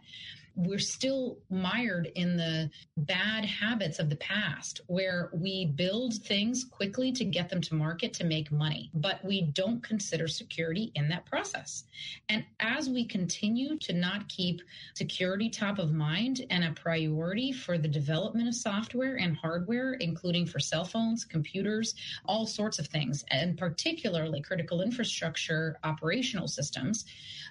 we're 0.57 0.79
still 0.79 1.39
mired 1.51 2.11
in 2.15 2.37
the 2.37 2.71
bad 2.97 3.45
habits 3.45 3.99
of 3.99 4.09
the 4.09 4.17
past 4.17 4.81
where 4.87 5.29
we 5.35 5.67
build 5.67 6.15
things 6.15 6.65
quickly 6.65 7.13
to 7.13 7.25
get 7.25 7.51
them 7.51 7.61
to 7.61 7.75
market 7.75 8.15
to 8.15 8.25
make 8.25 8.51
money, 8.51 8.91
but 8.95 9.23
we 9.23 9.43
don't 9.43 9.83
consider 9.83 10.27
security 10.27 10.91
in 10.95 11.09
that 11.09 11.27
process. 11.27 11.85
And 12.31 12.45
as 12.59 12.89
we 12.89 13.05
continue 13.05 13.77
to 13.81 13.93
not 13.93 14.29
keep 14.29 14.63
security 14.95 15.51
top 15.51 15.79
of 15.79 15.93
mind 15.93 16.47
and 16.49 16.65
a 16.65 16.73
priority 16.73 17.53
for 17.53 17.77
the 17.77 17.89
development 17.89 18.49
of 18.49 18.55
software 18.55 19.17
and 19.17 19.37
hardware, 19.37 19.95
including 19.95 20.47
for 20.47 20.59
cell 20.59 20.85
phones, 20.85 21.25
computers, 21.25 21.95
all 22.25 22.47
sorts 22.47 22.79
of 22.79 22.87
things, 22.87 23.25
and 23.31 23.59
particularly 23.59 24.41
critical 24.41 24.81
infrastructure 24.81 25.79
operational 25.85 26.49
systems, 26.49 27.05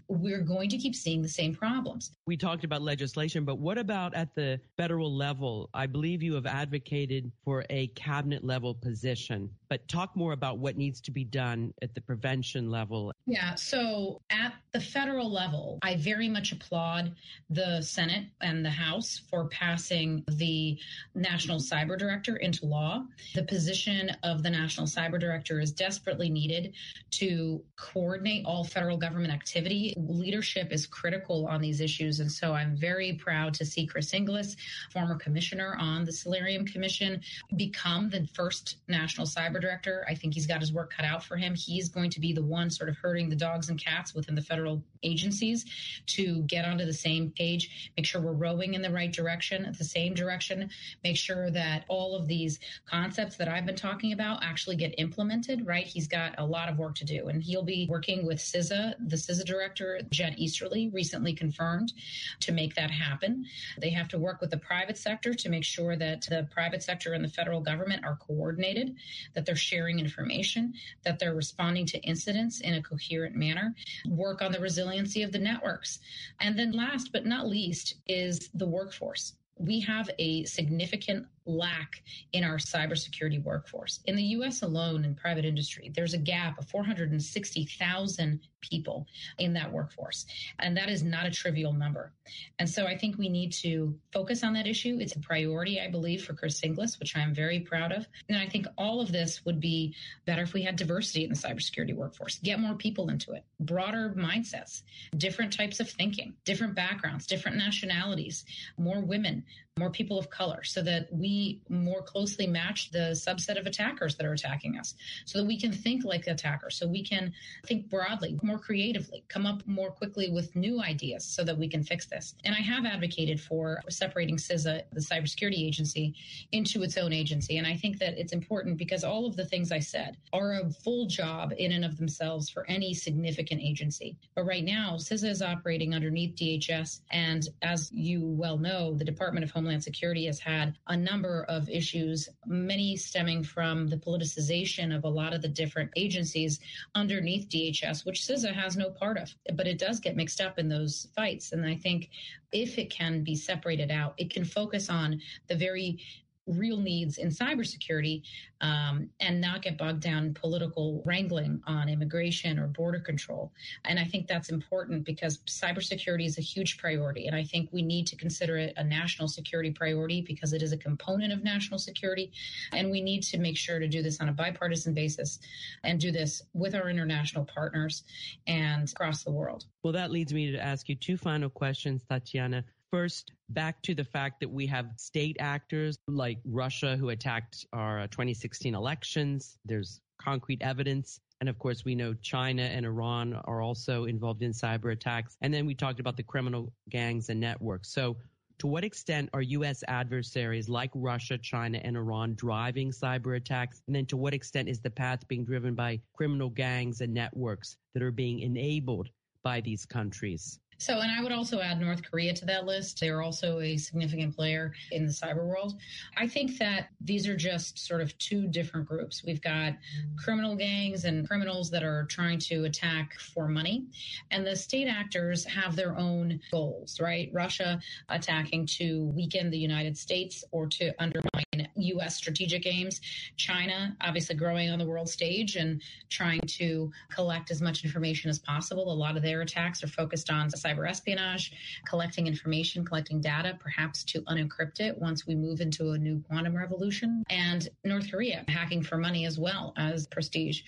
we're 0.07 0.41
going 0.41 0.69
to 0.69 0.77
keep 0.77 0.95
seeing 0.95 1.21
the 1.21 1.29
same 1.29 1.53
problems. 1.53 2.11
We 2.27 2.37
talked 2.37 2.63
about 2.63 2.81
legislation, 2.81 3.45
but 3.45 3.59
what 3.59 3.77
about 3.77 4.13
at 4.13 4.33
the 4.35 4.59
federal 4.77 5.15
level? 5.15 5.69
I 5.73 5.87
believe 5.87 6.21
you 6.21 6.33
have 6.35 6.45
advocated 6.45 7.31
for 7.43 7.65
a 7.69 7.87
cabinet 7.87 8.43
level 8.43 8.73
position, 8.73 9.49
but 9.69 9.87
talk 9.87 10.15
more 10.15 10.33
about 10.33 10.59
what 10.59 10.77
needs 10.77 11.01
to 11.01 11.11
be 11.11 11.23
done 11.23 11.73
at 11.81 11.93
the 11.95 12.01
prevention 12.01 12.69
level. 12.69 13.11
Yeah, 13.25 13.55
so 13.55 14.21
at 14.29 14.53
the 14.71 14.79
federal 14.79 15.31
level, 15.31 15.79
I 15.81 15.95
very 15.95 16.29
much 16.29 16.51
applaud 16.51 17.13
the 17.49 17.81
Senate 17.81 18.25
and 18.41 18.63
the 18.63 18.69
House 18.69 19.21
for 19.29 19.47
passing 19.47 20.23
the 20.27 20.77
National 21.15 21.59
Cyber 21.59 21.97
Director 21.97 22.37
into 22.37 22.65
law. 22.65 23.05
The 23.33 23.43
position 23.43 24.11
of 24.23 24.43
the 24.43 24.49
National 24.49 24.85
Cyber 24.85 25.19
Director 25.19 25.59
is 25.59 25.71
desperately 25.71 26.29
needed 26.29 26.73
to 27.11 27.63
coordinate 27.77 28.45
all 28.45 28.63
federal 28.63 28.97
government 28.97 29.33
activity 29.33 29.94
leadership 29.95 30.71
is 30.71 30.85
critical 30.85 31.47
on 31.47 31.61
these 31.61 31.81
issues. 31.81 32.19
And 32.19 32.31
so 32.31 32.53
I'm 32.53 32.75
very 32.75 33.13
proud 33.13 33.53
to 33.55 33.65
see 33.65 33.85
Chris 33.85 34.13
Inglis, 34.13 34.55
former 34.91 35.15
commissioner 35.15 35.75
on 35.79 36.05
the 36.05 36.11
Solarium 36.11 36.65
Commission, 36.65 37.21
become 37.55 38.09
the 38.09 38.27
first 38.33 38.77
national 38.87 39.27
cyber 39.27 39.59
director. 39.59 40.05
I 40.07 40.15
think 40.15 40.33
he's 40.33 40.47
got 40.47 40.59
his 40.59 40.73
work 40.73 40.93
cut 40.93 41.05
out 41.05 41.23
for 41.23 41.37
him. 41.37 41.55
He's 41.55 41.89
going 41.89 42.09
to 42.11 42.19
be 42.19 42.33
the 42.33 42.43
one 42.43 42.69
sort 42.69 42.89
of 42.89 42.97
herding 42.97 43.29
the 43.29 43.35
dogs 43.35 43.69
and 43.69 43.83
cats 43.83 44.13
within 44.13 44.35
the 44.35 44.41
federal 44.41 44.83
agencies 45.03 45.65
to 46.07 46.41
get 46.43 46.65
onto 46.65 46.85
the 46.85 46.93
same 46.93 47.31
page, 47.31 47.91
make 47.95 48.05
sure 48.05 48.21
we're 48.21 48.33
rowing 48.33 48.73
in 48.73 48.81
the 48.81 48.91
right 48.91 49.11
direction, 49.11 49.73
the 49.77 49.83
same 49.83 50.13
direction, 50.13 50.69
make 51.03 51.17
sure 51.17 51.49
that 51.51 51.85
all 51.87 52.15
of 52.15 52.27
these 52.27 52.59
concepts 52.85 53.37
that 53.37 53.47
I've 53.47 53.65
been 53.65 53.75
talking 53.75 54.13
about 54.13 54.43
actually 54.43 54.75
get 54.75 54.95
implemented, 54.97 55.65
right? 55.65 55.85
He's 55.85 56.07
got 56.07 56.35
a 56.37 56.45
lot 56.45 56.69
of 56.69 56.77
work 56.77 56.95
to 56.95 57.05
do. 57.05 57.27
And 57.27 57.41
he'll 57.43 57.63
be 57.63 57.87
working 57.89 58.25
with 58.25 58.37
CISA, 58.37 58.95
the 59.07 59.15
CISA 59.15 59.45
director, 59.45 59.84
Jen 60.09 60.33
Easterly, 60.37 60.89
recently 60.93 61.33
confirmed 61.33 61.93
to 62.39 62.51
make 62.51 62.75
that 62.75 62.91
happen. 62.91 63.45
They 63.79 63.89
have 63.91 64.07
to 64.09 64.19
work 64.19 64.41
with 64.41 64.51
the 64.51 64.57
private 64.57 64.97
sector 64.97 65.33
to 65.33 65.49
make 65.49 65.63
sure 65.63 65.95
that 65.95 66.23
the 66.29 66.47
private 66.51 66.83
sector 66.83 67.13
and 67.13 67.23
the 67.23 67.29
federal 67.29 67.61
government 67.61 68.05
are 68.05 68.17
coordinated, 68.17 68.95
that 69.33 69.45
they're 69.45 69.55
sharing 69.55 69.99
information, 69.99 70.73
that 71.03 71.19
they're 71.19 71.35
responding 71.35 71.85
to 71.87 72.01
incidents 72.01 72.61
in 72.61 72.75
a 72.75 72.83
coherent 72.83 73.35
manner, 73.35 73.73
work 74.07 74.41
on 74.41 74.51
the 74.51 74.59
resiliency 74.59 75.23
of 75.23 75.31
the 75.31 75.39
networks. 75.39 75.99
And 76.39 76.57
then 76.57 76.71
last 76.71 77.11
but 77.11 77.25
not 77.25 77.47
least 77.47 77.95
is 78.07 78.49
the 78.53 78.67
workforce 78.67 79.33
we 79.57 79.79
have 79.79 80.09
a 80.19 80.43
significant 80.45 81.25
lack 81.45 82.03
in 82.33 82.43
our 82.43 82.57
cybersecurity 82.57 83.41
workforce. 83.43 83.99
In 84.05 84.15
the 84.15 84.23
US 84.23 84.61
alone, 84.61 85.05
in 85.05 85.15
private 85.15 85.45
industry, 85.45 85.91
there's 85.93 86.13
a 86.13 86.19
gap 86.19 86.57
of 86.57 86.67
460,000 86.67 88.39
people 88.69 89.05
in 89.37 89.53
that 89.53 89.71
workforce. 89.71 90.25
And 90.59 90.75
that 90.77 90.89
is 90.89 91.03
not 91.03 91.25
a 91.25 91.31
trivial 91.31 91.73
number. 91.73 92.13
And 92.59 92.69
so 92.69 92.85
I 92.85 92.97
think 92.97 93.17
we 93.17 93.29
need 93.29 93.53
to 93.53 93.95
focus 94.11 94.43
on 94.43 94.53
that 94.53 94.67
issue. 94.67 94.97
It's 94.99 95.15
a 95.15 95.19
priority, 95.19 95.79
I 95.79 95.89
believe, 95.89 96.23
for 96.25 96.33
Chris 96.33 96.63
Inglis, 96.63 96.99
which 96.99 97.15
I'm 97.15 97.33
very 97.33 97.59
proud 97.59 97.91
of. 97.91 98.07
And 98.29 98.37
I 98.37 98.47
think 98.47 98.65
all 98.77 99.01
of 99.01 99.11
this 99.11 99.45
would 99.45 99.59
be 99.59 99.95
better 100.25 100.43
if 100.43 100.53
we 100.53 100.63
had 100.63 100.75
diversity 100.75 101.23
in 101.23 101.29
the 101.29 101.35
cybersecurity 101.35 101.95
workforce, 101.95 102.39
get 102.39 102.59
more 102.59 102.75
people 102.75 103.09
into 103.09 103.33
it, 103.33 103.43
broader 103.59 104.13
mindsets, 104.17 104.81
different 105.17 105.53
types 105.53 105.79
of 105.79 105.89
thinking, 105.89 106.33
different 106.45 106.75
backgrounds, 106.75 107.27
different 107.27 107.57
nationalities, 107.57 108.45
more 108.77 109.01
women, 109.01 109.43
more 109.77 109.91
people 109.91 110.17
of 110.17 110.29
color 110.29 110.63
so 110.63 110.81
that 110.81 111.07
we 111.11 111.27
more 111.69 112.01
closely 112.01 112.47
match 112.47 112.91
the 112.91 113.11
subset 113.13 113.59
of 113.59 113.65
attackers 113.65 114.15
that 114.15 114.25
are 114.25 114.33
attacking 114.33 114.77
us 114.77 114.95
so 115.25 115.39
that 115.39 115.45
we 115.45 115.59
can 115.59 115.71
think 115.71 116.03
like 116.03 116.27
attackers. 116.27 116.77
So 116.77 116.87
we 116.87 117.03
can 117.03 117.33
think 117.65 117.89
broadly 117.89 118.37
more 118.43 118.59
creatively 118.59 119.23
come 119.27 119.45
up 119.45 119.65
more 119.65 119.91
quickly 119.91 120.29
with 120.31 120.55
new 120.55 120.81
ideas 120.81 121.25
so 121.25 121.43
that 121.43 121.57
we 121.57 121.67
can 121.67 121.83
fix 121.83 122.05
this. 122.05 122.35
And 122.45 122.55
i 122.55 122.59
have 122.59 122.85
advocated 122.85 123.39
for 123.39 123.81
separating 123.89 124.37
CISA 124.37 124.83
the 124.91 124.99
cybersecurity 124.99 125.59
agency 125.67 126.15
into 126.51 126.83
its 126.83 126.97
own 126.97 127.13
agency. 127.13 127.57
And 127.57 127.67
i 127.67 127.75
think 127.75 127.99
that 127.99 128.17
it's 128.17 128.33
important 128.33 128.77
because 128.77 129.03
all 129.03 129.25
of 129.25 129.35
the 129.35 129.45
things 129.45 129.71
i 129.71 129.79
said 129.79 130.17
are 130.33 130.53
a 130.53 130.69
full 130.69 131.05
job 131.07 131.53
in 131.57 131.71
and 131.71 131.85
of 131.85 131.97
themselves 131.97 132.49
for 132.49 132.65
any 132.67 132.93
significant 132.93 133.61
agency. 133.61 134.17
But 134.35 134.45
right 134.45 134.63
now 134.63 134.95
CISA 134.97 135.29
is 135.29 135.41
operating 135.41 135.93
underneath 135.93 136.35
DHS 136.35 137.01
and 137.11 137.47
as 137.61 137.91
you 137.91 138.25
well 138.25 138.57
know 138.57 138.93
the 138.93 139.05
Department 139.05 139.43
of 139.43 139.51
Homeland 139.51 139.83
Security 139.83 140.25
has 140.25 140.39
had 140.39 140.75
a 140.87 140.97
number 140.97 141.24
of 141.49 141.69
issues, 141.69 142.29
many 142.45 142.95
stemming 142.95 143.43
from 143.43 143.87
the 143.87 143.97
politicization 143.97 144.95
of 144.95 145.03
a 145.03 145.09
lot 145.09 145.33
of 145.33 145.41
the 145.41 145.47
different 145.47 145.91
agencies 145.95 146.59
underneath 146.95 147.49
DHS, 147.49 148.05
which 148.05 148.21
CISA 148.21 148.53
has 148.53 148.77
no 148.77 148.89
part 148.89 149.17
of. 149.17 149.33
But 149.53 149.67
it 149.67 149.79
does 149.79 149.99
get 149.99 150.15
mixed 150.15 150.41
up 150.41 150.59
in 150.59 150.69
those 150.69 151.07
fights. 151.15 151.51
And 151.51 151.65
I 151.65 151.75
think 151.75 152.09
if 152.51 152.77
it 152.77 152.89
can 152.89 153.23
be 153.23 153.35
separated 153.35 153.91
out, 153.91 154.13
it 154.17 154.29
can 154.29 154.45
focus 154.45 154.89
on 154.89 155.21
the 155.47 155.55
very 155.55 155.99
real 156.47 156.77
needs 156.77 157.17
in 157.17 157.29
cybersecurity 157.29 158.21
um, 158.61 159.09
and 159.19 159.41
not 159.41 159.61
get 159.61 159.77
bogged 159.77 160.01
down 160.01 160.25
in 160.25 160.33
political 160.33 161.01
wrangling 161.05 161.61
on 161.67 161.89
immigration 161.89 162.59
or 162.59 162.67
border 162.67 162.99
control. 162.99 163.51
And 163.85 163.99
I 163.99 164.05
think 164.05 164.27
that's 164.27 164.49
important 164.49 165.03
because 165.03 165.39
cybersecurity 165.47 166.25
is 166.25 166.37
a 166.37 166.41
huge 166.41 166.77
priority. 166.77 167.27
And 167.27 167.35
I 167.35 167.43
think 167.43 167.69
we 167.71 167.81
need 167.81 168.07
to 168.07 168.15
consider 168.15 168.57
it 168.57 168.73
a 168.77 168.83
national 168.83 169.27
security 169.27 169.71
priority 169.71 170.21
because 170.21 170.53
it 170.53 170.61
is 170.61 170.71
a 170.71 170.77
component 170.77 171.33
of 171.33 171.43
national 171.43 171.79
security. 171.79 172.31
And 172.71 172.91
we 172.91 173.01
need 173.01 173.23
to 173.23 173.37
make 173.37 173.57
sure 173.57 173.79
to 173.79 173.87
do 173.87 174.01
this 174.01 174.21
on 174.21 174.29
a 174.29 174.33
bipartisan 174.33 174.93
basis 174.93 175.39
and 175.83 175.99
do 175.99 176.11
this 176.11 176.43
with 176.53 176.75
our 176.75 176.89
international 176.89 177.45
partners 177.45 178.03
and 178.47 178.91
across 178.91 179.23
the 179.23 179.31
world. 179.31 179.65
Well, 179.83 179.93
that 179.93 180.11
leads 180.11 180.33
me 180.33 180.51
to 180.51 180.63
ask 180.63 180.89
you 180.89 180.95
two 180.95 181.17
final 181.17 181.49
questions, 181.49 182.03
Tatiana. 182.09 182.63
First, 182.91 183.31
back 183.49 183.81
to 183.83 183.93
the 183.93 184.03
fact 184.03 184.39
that 184.39 184.49
we 184.49 184.67
have 184.67 184.91
state 184.97 185.37
actors 185.39 185.97
like 186.07 186.37
Russia 186.45 186.95
who 186.95 187.09
attacked 187.09 187.65
our 187.73 188.01
uh, 188.01 188.07
2016 188.07 188.73
elections. 188.73 189.57
There's 189.65 190.01
concrete 190.17 190.61
evidence. 190.61 191.19
And 191.41 191.49
of 191.49 191.59
course, 191.59 191.83
we 191.83 191.95
know 191.95 192.13
China 192.13 192.63
and 192.63 192.85
Iran 192.85 193.33
are 193.45 193.61
also 193.61 194.05
involved 194.05 194.41
in 194.41 194.51
cyber 194.51 194.93
attacks. 194.93 195.35
And 195.41 195.53
then 195.53 195.65
we 195.65 195.75
talked 195.75 195.99
about 195.99 196.15
the 196.15 196.23
criminal 196.23 196.71
gangs 196.89 197.29
and 197.29 197.39
networks. 197.39 197.91
So, 197.91 198.17
to 198.59 198.67
what 198.67 198.85
extent 198.85 199.29
are 199.33 199.41
U.S. 199.41 199.83
adversaries 199.89 200.69
like 200.69 200.89
Russia, 200.93 201.37
China, 201.37 201.79
and 201.83 201.97
Iran 201.97 202.35
driving 202.35 202.89
cyber 202.91 203.35
attacks? 203.35 203.81
And 203.87 203.95
then 203.95 204.05
to 204.05 204.15
what 204.15 204.33
extent 204.33 204.69
is 204.69 204.79
the 204.79 204.89
path 204.89 205.27
being 205.27 205.43
driven 205.43 205.75
by 205.75 205.99
criminal 206.13 206.49
gangs 206.49 207.01
and 207.01 207.13
networks 207.13 207.75
that 207.93 208.01
are 208.01 208.11
being 208.11 208.39
enabled 208.39 209.09
by 209.43 209.59
these 209.59 209.85
countries? 209.85 210.57
So, 210.77 210.99
and 210.99 211.09
I 211.09 211.23
would 211.23 211.31
also 211.31 211.61
add 211.61 211.79
North 211.79 212.03
Korea 212.09 212.33
to 212.33 212.45
that 212.45 212.65
list. 212.65 212.99
They're 212.99 213.21
also 213.21 213.59
a 213.61 213.77
significant 213.77 214.35
player 214.35 214.73
in 214.91 215.05
the 215.05 215.11
cyber 215.11 215.45
world. 215.45 215.73
I 216.17 216.27
think 216.27 216.57
that 216.57 216.89
these 216.99 217.27
are 217.27 217.37
just 217.37 217.79
sort 217.79 218.01
of 218.01 218.17
two 218.17 218.47
different 218.47 218.87
groups. 218.87 219.23
We've 219.23 219.41
got 219.41 219.73
criminal 220.17 220.55
gangs 220.55 221.05
and 221.05 221.27
criminals 221.27 221.69
that 221.71 221.83
are 221.83 222.05
trying 222.05 222.39
to 222.39 222.65
attack 222.65 223.13
for 223.19 223.47
money, 223.47 223.85
and 224.31 224.45
the 224.45 224.55
state 224.55 224.87
actors 224.87 225.45
have 225.45 225.75
their 225.75 225.97
own 225.97 226.39
goals, 226.51 226.99
right? 226.99 227.29
Russia 227.33 227.79
attacking 228.09 228.65
to 228.65 229.05
weaken 229.15 229.49
the 229.49 229.57
United 229.57 229.97
States 229.97 230.43
or 230.51 230.67
to 230.67 230.93
undermine 230.99 231.44
U.S. 231.75 232.15
strategic 232.15 232.65
aims. 232.65 233.01
China, 233.37 233.95
obviously 234.01 234.35
growing 234.35 234.69
on 234.69 234.79
the 234.79 234.85
world 234.85 235.09
stage 235.09 235.55
and 235.55 235.81
trying 236.09 236.41
to 236.41 236.91
collect 237.09 237.51
as 237.51 237.61
much 237.61 237.83
information 237.83 238.29
as 238.29 238.39
possible. 238.39 238.91
A 238.91 238.93
lot 238.93 239.17
of 239.17 239.23
their 239.23 239.41
attacks 239.41 239.83
are 239.83 239.87
focused 239.87 240.29
on 240.29 240.49
cyber 240.49 240.89
espionage, 240.89 241.53
collecting 241.87 242.27
information, 242.27 242.85
collecting 242.85 243.21
data, 243.21 243.57
perhaps 243.59 244.03
to 244.05 244.21
unencrypt 244.23 244.79
it 244.79 244.97
once 244.97 245.27
we 245.27 245.35
move 245.35 245.61
into 245.61 245.91
a 245.91 245.97
new 245.97 246.23
quantum 246.27 246.55
revolution. 246.55 247.23
And 247.29 247.67
North 247.83 248.09
Korea 248.09 248.43
hacking 248.47 248.83
for 248.83 248.97
money 248.97 249.25
as 249.25 249.37
well 249.37 249.73
as 249.77 250.07
prestige. 250.07 250.61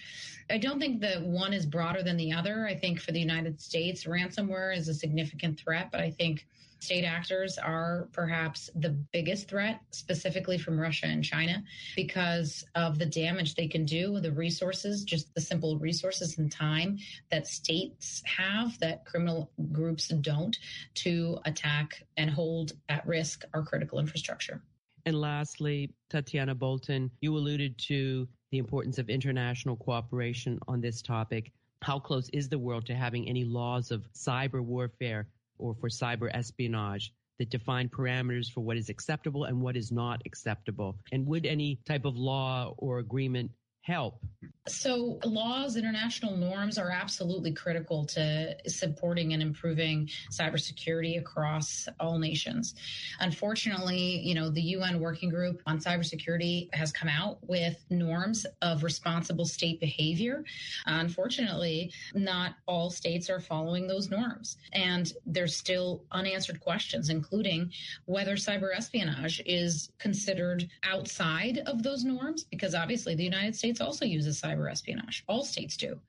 I 0.50 0.58
don't 0.58 0.80
think 0.80 1.02
that 1.02 1.22
one 1.22 1.54
is 1.54 1.66
broader 1.66 2.04
than 2.04 2.18
the 2.18 2.32
other. 2.32 2.68
I 2.68 2.76
think 2.76 3.02
for 3.02 3.12
the 3.12 3.20
United 3.20 3.60
States, 3.60 4.06
ransomware 4.06 4.76
is 4.76 4.88
a 4.88 4.94
significant 4.94 5.60
threat, 5.60 5.90
but 5.92 6.02
I 6.02 6.12
think 6.12 6.48
State 6.80 7.04
actors 7.04 7.58
are 7.58 8.08
perhaps 8.14 8.70
the 8.76 8.90
biggest 9.12 9.50
threat, 9.50 9.82
specifically 9.92 10.58
from 10.58 10.80
Russia 10.80 11.08
and 11.08 11.24
China, 11.24 11.64
because 11.96 12.64
of 12.76 13.00
the 13.00 13.06
damage 13.06 13.56
they 13.56 13.68
can 13.68 13.84
do, 13.84 14.20
the 14.20 14.32
resources, 14.32 15.04
just 15.04 15.34
the 15.34 15.42
simple 15.42 15.78
resources 15.80 16.38
and 16.38 16.52
time 16.52 16.98
that 17.32 17.48
states 17.48 18.22
have 18.26 18.78
that 18.80 19.06
criminal 19.06 19.52
groups 19.72 20.10
don't 20.10 20.58
to 20.94 21.40
attack 21.46 22.04
and 22.16 22.30
hold 22.30 22.74
at 22.90 23.06
risk 23.08 23.44
our 23.54 23.64
critical 23.64 24.00
infrastructure. 24.00 24.62
And 25.06 25.20
lastly, 25.20 25.90
Tatiana 26.10 26.54
Bolton, 26.54 27.10
you 27.22 27.36
alluded 27.36 27.78
to 27.88 28.28
the 28.52 28.58
importance 28.60 28.98
of 29.00 29.10
international 29.10 29.78
cooperation 29.78 30.60
on 30.68 30.82
this 30.82 31.02
topic. 31.02 31.52
How 31.82 32.00
close 32.00 32.30
is 32.30 32.50
the 32.50 32.60
world 32.60 32.86
to 32.88 32.96
having 32.96 33.28
any 33.28 33.44
laws 33.44 33.92
of 33.92 34.12
cyber 34.14 34.62
warfare 34.62 35.28
or 35.60 35.76
for 35.76 35.90
cyber 35.90 36.30
espionage 36.34 37.14
that 37.40 37.50
define 37.50 37.90
parameters 37.90 38.52
for 38.52 38.62
what 38.62 38.78
is 38.78 38.90
acceptable 38.90 39.46
and 39.46 39.60
what 39.62 39.78
is 39.78 39.92
not 39.92 40.22
acceptable? 40.26 40.98
And 41.12 41.26
would 41.28 41.46
any 41.46 41.80
type 41.86 42.06
of 42.06 42.18
law 42.18 42.74
or 42.78 43.00
agreement 43.00 43.52
help 43.88 44.20
so, 44.68 45.20
laws, 45.24 45.78
international 45.78 46.36
norms 46.36 46.78
are 46.78 46.92
absolutely 46.92 47.54
critical 47.54 48.06
to 48.08 48.56
supporting 48.68 49.34
and 49.34 49.42
improving 49.42 50.10
cybersecurity 50.32 51.20
across 51.20 51.88
all 52.00 52.20
nations. 52.20 52.76
Unfortunately, 53.20 54.20
you 54.20 54.36
know, 54.36 54.50
the 54.50 54.62
UN 54.62 55.00
Working 55.00 55.30
Group 55.30 55.62
on 55.66 55.80
Cybersecurity 55.80 56.74
has 56.74 56.92
come 56.92 57.10
out 57.10 57.38
with 57.48 57.84
norms 57.90 58.46
of 58.62 58.84
responsible 58.84 59.46
state 59.46 59.80
behavior. 59.80 60.44
Unfortunately, 60.86 61.92
not 62.14 62.56
all 62.68 62.90
states 62.90 63.30
are 63.30 63.40
following 63.40 63.88
those 63.88 64.10
norms. 64.10 64.58
And 64.74 65.12
there's 65.26 65.56
still 65.56 66.04
unanswered 66.12 66.60
questions, 66.60 67.10
including 67.10 67.72
whether 68.06 68.36
cyber 68.36 68.76
espionage 68.76 69.42
is 69.46 69.92
considered 69.98 70.68
outside 70.84 71.60
of 71.66 71.84
those 71.84 72.04
norms, 72.04 72.44
because 72.44 72.76
obviously 72.76 73.16
the 73.16 73.24
United 73.24 73.56
States 73.56 73.77
also 73.82 74.06
uses 74.06 74.42
cyber 74.42 74.70
espionage. 74.72 75.24
All 75.28 75.44
states 75.44 75.78
do. 75.78 76.00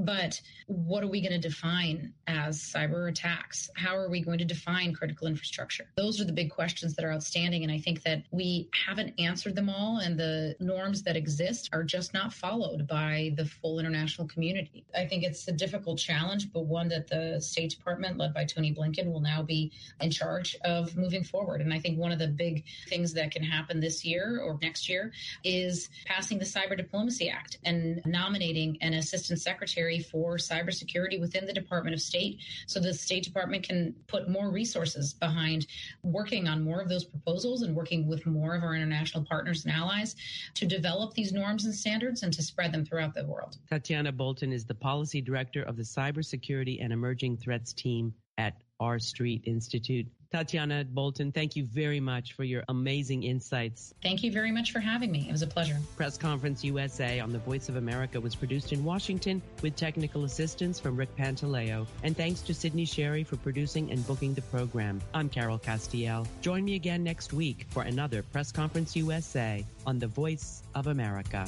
But 0.00 0.40
what 0.66 1.02
are 1.02 1.08
we 1.08 1.20
going 1.20 1.32
to 1.32 1.48
define 1.48 2.12
as 2.26 2.58
cyber 2.58 3.08
attacks? 3.08 3.70
How 3.76 3.96
are 3.96 4.08
we 4.08 4.20
going 4.20 4.38
to 4.38 4.44
define 4.44 4.94
critical 4.94 5.26
infrastructure? 5.26 5.86
Those 5.96 6.20
are 6.20 6.24
the 6.24 6.32
big 6.32 6.50
questions 6.50 6.94
that 6.94 7.04
are 7.04 7.12
outstanding. 7.12 7.62
And 7.62 7.72
I 7.72 7.78
think 7.78 8.02
that 8.02 8.22
we 8.30 8.68
haven't 8.86 9.14
answered 9.18 9.54
them 9.54 9.68
all. 9.68 9.98
And 9.98 10.18
the 10.18 10.56
norms 10.60 11.02
that 11.02 11.16
exist 11.16 11.70
are 11.72 11.82
just 11.82 12.14
not 12.14 12.32
followed 12.32 12.86
by 12.86 13.32
the 13.36 13.44
full 13.44 13.78
international 13.78 14.26
community. 14.28 14.84
I 14.94 15.06
think 15.06 15.24
it's 15.24 15.46
a 15.48 15.52
difficult 15.52 15.98
challenge, 15.98 16.52
but 16.52 16.66
one 16.66 16.88
that 16.88 17.08
the 17.08 17.40
State 17.40 17.70
Department, 17.70 18.18
led 18.18 18.34
by 18.34 18.44
Tony 18.44 18.74
Blinken, 18.74 19.12
will 19.12 19.20
now 19.20 19.42
be 19.42 19.72
in 20.00 20.10
charge 20.10 20.56
of 20.64 20.96
moving 20.96 21.24
forward. 21.24 21.60
And 21.60 21.72
I 21.72 21.78
think 21.78 21.98
one 21.98 22.12
of 22.12 22.18
the 22.18 22.28
big 22.28 22.64
things 22.88 23.12
that 23.14 23.30
can 23.30 23.42
happen 23.42 23.80
this 23.80 24.04
year 24.04 24.40
or 24.42 24.58
next 24.62 24.88
year 24.88 25.12
is 25.42 25.90
passing 26.06 26.38
the 26.38 26.44
cyber 26.44 26.76
Diplomacy 26.94 27.28
Act 27.28 27.58
and 27.64 28.00
nominating 28.06 28.78
an 28.80 28.94
assistant 28.94 29.40
secretary 29.40 29.98
for 29.98 30.36
cybersecurity 30.36 31.18
within 31.18 31.44
the 31.44 31.52
Department 31.52 31.92
of 31.92 32.00
State 32.00 32.38
so 32.68 32.78
the 32.78 32.94
State 32.94 33.24
Department 33.24 33.64
can 33.64 33.96
put 34.06 34.28
more 34.28 34.48
resources 34.48 35.12
behind 35.12 35.66
working 36.04 36.46
on 36.46 36.62
more 36.62 36.80
of 36.80 36.88
those 36.88 37.04
proposals 37.04 37.62
and 37.62 37.74
working 37.74 38.06
with 38.06 38.24
more 38.26 38.54
of 38.54 38.62
our 38.62 38.76
international 38.76 39.24
partners 39.24 39.64
and 39.64 39.74
allies 39.74 40.14
to 40.54 40.66
develop 40.66 41.14
these 41.14 41.32
norms 41.32 41.64
and 41.64 41.74
standards 41.74 42.22
and 42.22 42.32
to 42.32 42.42
spread 42.42 42.70
them 42.72 42.84
throughout 42.84 43.12
the 43.12 43.26
world. 43.26 43.56
Tatiana 43.68 44.12
Bolton 44.12 44.52
is 44.52 44.64
the 44.64 44.76
policy 44.76 45.20
director 45.20 45.64
of 45.64 45.76
the 45.76 45.82
Cybersecurity 45.82 46.78
and 46.80 46.92
Emerging 46.92 47.38
Threats 47.38 47.72
team 47.72 48.14
at 48.38 48.54
R 48.78 49.00
Street 49.00 49.42
Institute. 49.46 50.06
Tatiana 50.34 50.84
Bolton, 50.84 51.30
thank 51.30 51.54
you 51.54 51.64
very 51.64 52.00
much 52.00 52.32
for 52.32 52.42
your 52.42 52.64
amazing 52.68 53.22
insights. 53.22 53.94
Thank 54.02 54.24
you 54.24 54.32
very 54.32 54.50
much 54.50 54.72
for 54.72 54.80
having 54.80 55.12
me. 55.12 55.26
It 55.28 55.30
was 55.30 55.42
a 55.42 55.46
pleasure. 55.46 55.76
Press 55.96 56.18
Conference 56.18 56.64
USA 56.64 57.20
on 57.20 57.30
the 57.30 57.38
Voice 57.38 57.68
of 57.68 57.76
America 57.76 58.20
was 58.20 58.34
produced 58.34 58.72
in 58.72 58.82
Washington 58.82 59.40
with 59.62 59.76
technical 59.76 60.24
assistance 60.24 60.80
from 60.80 60.96
Rick 60.96 61.14
Pantaleo. 61.16 61.86
And 62.02 62.16
thanks 62.16 62.40
to 62.40 62.52
Sydney 62.52 62.84
Sherry 62.84 63.22
for 63.22 63.36
producing 63.36 63.92
and 63.92 64.04
booking 64.08 64.34
the 64.34 64.42
program. 64.42 65.00
I'm 65.14 65.28
Carol 65.28 65.56
Castiel. 65.56 66.26
Join 66.40 66.64
me 66.64 66.74
again 66.74 67.04
next 67.04 67.32
week 67.32 67.66
for 67.70 67.84
another 67.84 68.24
Press 68.24 68.50
Conference 68.50 68.96
USA 68.96 69.64
on 69.86 70.00
the 70.00 70.08
Voice 70.08 70.64
of 70.74 70.88
America. 70.88 71.46